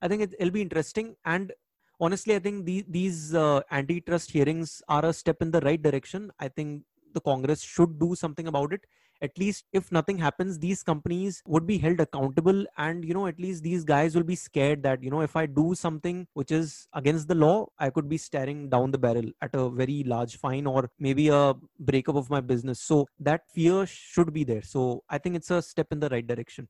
i 0.01 0.07
think 0.07 0.21
it, 0.23 0.35
will 0.39 0.51
be 0.51 0.61
interesting. 0.61 1.15
And 1.25 1.51
honestly 1.99 2.35
i 2.35 2.39
think 2.39 2.65
the, 2.65 2.85
these 2.87 3.35
uh, 3.35 3.61
antitrust 3.71 4.31
hearings 4.31 4.81
are 4.87 5.05
a 5.05 5.13
step 5.13 5.41
in 5.41 5.51
the 5.51 5.61
right 5.61 5.81
direction. 5.81 6.31
I 6.39 6.47
think 6.47 6.83
the 7.13 7.21
congress 7.21 7.61
should 7.61 7.99
do 7.99 8.15
something 8.15 8.47
about 8.47 8.73
it. 8.73 8.85
At 9.21 9.37
least 9.37 9.65
if 9.73 9.91
nothing 9.91 10.17
happens 10.17 10.57
these 10.57 10.81
companies 10.81 11.41
would 11.45 11.67
be 11.67 11.77
held 11.77 11.99
accountable 11.99 12.65
and 12.77 13.03
you 13.03 13.13
know 13.13 13.27
at 13.27 13.37
least 13.37 13.63
these 13.63 13.83
guys 13.83 14.15
will 14.15 14.23
be 14.23 14.35
scared 14.35 14.81
that 14.83 15.03
you 15.03 15.09
know 15.09 15.19
if 15.19 15.35
i 15.35 15.45
do 15.45 15.75
something 15.75 16.25
which 16.33 16.51
is 16.51 16.87
against 16.93 17.27
the 17.27 17.35
law 17.35 17.67
i 17.79 17.89
could 17.89 18.07
be 18.07 18.17
staring 18.17 18.69
down 18.69 18.91
the 18.91 18.97
barrel 18.97 19.29
at 19.41 19.53
a 19.53 19.69
very 19.69 20.03
large 20.05 20.37
fine 20.37 20.65
or 20.65 20.89
maybe 20.99 21.27
a 21.27 21.53
breakup 21.79 22.15
of 22.15 22.29
my 22.29 22.39
business. 22.39 22.79
So 22.79 23.07
that 23.19 23.41
fear 23.53 23.85
should 23.85 24.31
be 24.33 24.45
there. 24.45 24.61
So 24.61 25.03
i 25.09 25.17
think 25.17 25.35
it's 25.35 25.51
a 25.51 25.61
step 25.61 25.87
in 25.91 25.99
the 25.99 26.09
right 26.09 26.25
direction. 26.25 26.69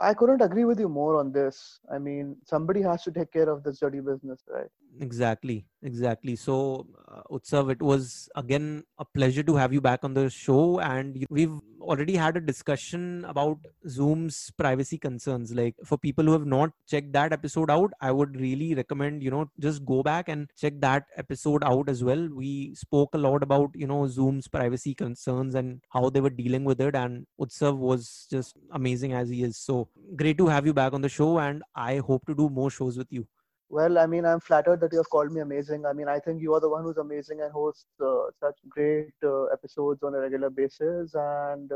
I 0.00 0.14
couldn't 0.14 0.40
agree 0.40 0.64
with 0.64 0.80
you 0.80 0.88
more 0.88 1.18
on 1.18 1.30
this. 1.30 1.78
I 1.92 1.98
mean, 1.98 2.36
somebody 2.46 2.80
has 2.80 3.02
to 3.02 3.10
take 3.10 3.32
care 3.32 3.50
of 3.50 3.62
this 3.62 3.80
dirty 3.80 4.00
business, 4.00 4.40
right? 4.48 4.68
Exactly, 4.98 5.66
exactly. 5.82 6.36
So, 6.36 6.86
uh, 7.08 7.22
Utsav, 7.30 7.70
it 7.70 7.80
was 7.82 8.28
again 8.36 8.84
a 8.98 9.04
pleasure 9.04 9.42
to 9.42 9.56
have 9.56 9.72
you 9.72 9.80
back 9.80 10.04
on 10.04 10.14
the 10.14 10.28
show, 10.30 10.80
and 10.80 11.24
we've 11.30 11.58
already 11.80 12.14
had 12.16 12.36
a 12.36 12.40
discussion 12.40 13.24
about 13.26 13.58
Zoom's 13.88 14.50
privacy 14.58 14.98
concerns. 14.98 15.54
Like 15.54 15.74
for 15.84 15.96
people 15.98 16.24
who 16.24 16.32
have 16.32 16.46
not 16.46 16.70
checked 16.86 17.12
that 17.14 17.32
episode 17.32 17.70
out, 17.70 17.92
I 18.00 18.12
would 18.12 18.38
really 18.40 18.74
recommend 18.74 19.22
you 19.22 19.30
know 19.30 19.50
just 19.58 19.84
go 19.84 20.02
back 20.02 20.28
and 20.28 20.50
check 20.58 20.80
that 20.80 21.04
episode 21.16 21.64
out 21.64 21.88
as 21.88 22.04
well. 22.04 22.28
We 22.32 22.74
spoke 22.74 23.14
a 23.14 23.18
lot 23.18 23.42
about 23.42 23.70
you 23.74 23.86
know 23.86 24.06
Zoom's 24.06 24.48
privacy 24.48 24.94
concerns 24.94 25.54
and 25.54 25.80
how 25.90 26.10
they 26.10 26.20
were 26.20 26.30
dealing 26.30 26.64
with 26.64 26.80
it, 26.80 26.94
and 26.94 27.26
Utsav 27.40 27.76
was 27.76 28.26
just 28.30 28.56
amazing 28.72 29.12
as 29.12 29.28
he 29.30 29.42
is. 29.42 29.56
So 29.56 29.88
great 30.16 30.38
to 30.38 30.46
have 30.48 30.66
you 30.66 30.74
back 30.74 30.92
on 30.92 31.00
the 31.00 31.08
show, 31.08 31.38
and 31.38 31.62
I 31.74 31.96
hope 31.98 32.26
to 32.26 32.34
do 32.34 32.48
more 32.48 32.70
shows 32.70 32.98
with 32.98 33.08
you. 33.10 33.26
Well, 33.70 33.98
I 33.98 34.06
mean, 34.06 34.24
I'm 34.24 34.40
flattered 34.40 34.80
that 34.80 34.92
you 34.92 34.98
have 34.98 35.08
called 35.10 35.30
me 35.30 35.40
amazing. 35.40 35.86
I 35.86 35.92
mean, 35.92 36.08
I 36.08 36.18
think 36.18 36.42
you 36.42 36.54
are 36.54 36.60
the 36.60 36.68
one 36.68 36.82
who's 36.82 36.96
amazing 36.96 37.40
and 37.40 37.52
hosts 37.52 37.86
uh, 38.04 38.24
such 38.40 38.56
great 38.68 39.12
uh, 39.22 39.44
episodes 39.44 40.02
on 40.02 40.12
a 40.12 40.18
regular 40.18 40.50
basis. 40.50 41.12
And 41.14 41.70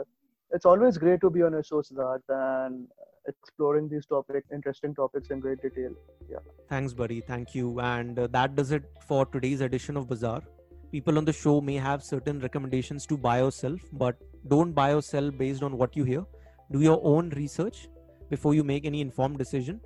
it's 0.51 0.67
always 0.67 0.99
great 0.99 1.21
to 1.21 1.31
be 1.31 1.43
on 1.43 1.55
a 1.55 1.63
show, 1.63 1.83
Siddharth, 1.83 2.29
and 2.29 2.89
exploring 3.29 3.89
these 3.89 4.07
topics, 4.07 4.49
interesting 4.53 4.93
topics 4.93 5.31
in 5.31 5.39
great 5.39 5.63
detail. 5.63 5.93
Yeah. 6.29 6.39
Thanks, 6.69 6.93
buddy. 6.93 7.21
Thank 7.21 7.55
you. 7.55 7.79
And 7.79 8.19
uh, 8.19 8.27
that 8.33 8.57
does 8.57 8.73
it 8.73 8.83
for 9.07 9.25
today's 9.27 9.61
edition 9.61 9.97
of 9.97 10.09
Bazaar. 10.09 10.43
People 10.91 11.17
on 11.17 11.25
the 11.25 11.33
show 11.33 11.61
may 11.61 11.77
have 11.77 12.03
certain 12.03 12.41
recommendations 12.41 13.07
to 13.07 13.17
buy 13.17 13.41
or 13.41 13.53
sell, 13.53 13.77
but 13.93 14.17
don't 14.49 14.73
buy 14.73 14.95
or 14.95 15.03
sell 15.03 15.31
based 15.31 15.63
on 15.63 15.79
what 15.79 15.97
you 15.97 16.03
hear. 16.03 16.25
Do 16.73 16.81
your 16.81 17.01
own 17.05 17.31
research 17.31 17.89
before 18.31 18.53
you 18.53 18.65
make 18.65 18.85
any 18.85 19.01
informed 19.01 19.39
decision. 19.39 19.81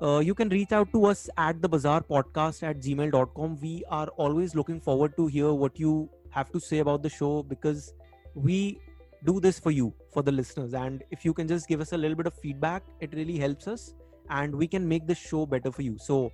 Uh, 0.00 0.20
you 0.20 0.34
can 0.34 0.48
reach 0.48 0.72
out 0.72 0.92
to 0.92 1.06
us 1.06 1.28
at 1.36 1.60
the 1.60 1.68
bazaar 1.68 2.02
podcast 2.02 2.62
at 2.62 2.80
gmail.com. 2.80 3.58
We 3.60 3.84
are 3.90 4.08
always 4.16 4.54
looking 4.54 4.80
forward 4.80 5.16
to 5.16 5.26
hear 5.26 5.52
what 5.52 5.78
you 5.78 6.08
have 6.30 6.52
to 6.52 6.60
say 6.60 6.78
about 6.78 7.02
the 7.02 7.08
show 7.08 7.42
because 7.42 7.92
we 8.34 8.80
do 9.24 9.40
this 9.40 9.58
for 9.58 9.72
you, 9.72 9.92
for 10.12 10.22
the 10.22 10.30
listeners. 10.30 10.74
And 10.74 11.02
if 11.10 11.24
you 11.24 11.34
can 11.34 11.48
just 11.48 11.66
give 11.66 11.80
us 11.80 11.92
a 11.92 11.96
little 11.96 12.16
bit 12.16 12.26
of 12.26 12.34
feedback, 12.34 12.84
it 13.00 13.12
really 13.14 13.38
helps 13.38 13.66
us 13.66 13.94
and 14.30 14.54
we 14.54 14.68
can 14.68 14.88
make 14.88 15.06
the 15.06 15.14
show 15.14 15.46
better 15.46 15.72
for 15.72 15.82
you. 15.82 15.96
So 15.98 16.30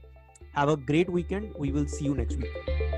have 0.55 0.69
a 0.69 0.77
great 0.77 1.11
weekend. 1.11 1.55
We 1.57 1.73
will 1.73 1.87
see 1.87 2.05
you 2.05 2.15
next 2.15 2.37
week. 2.37 2.94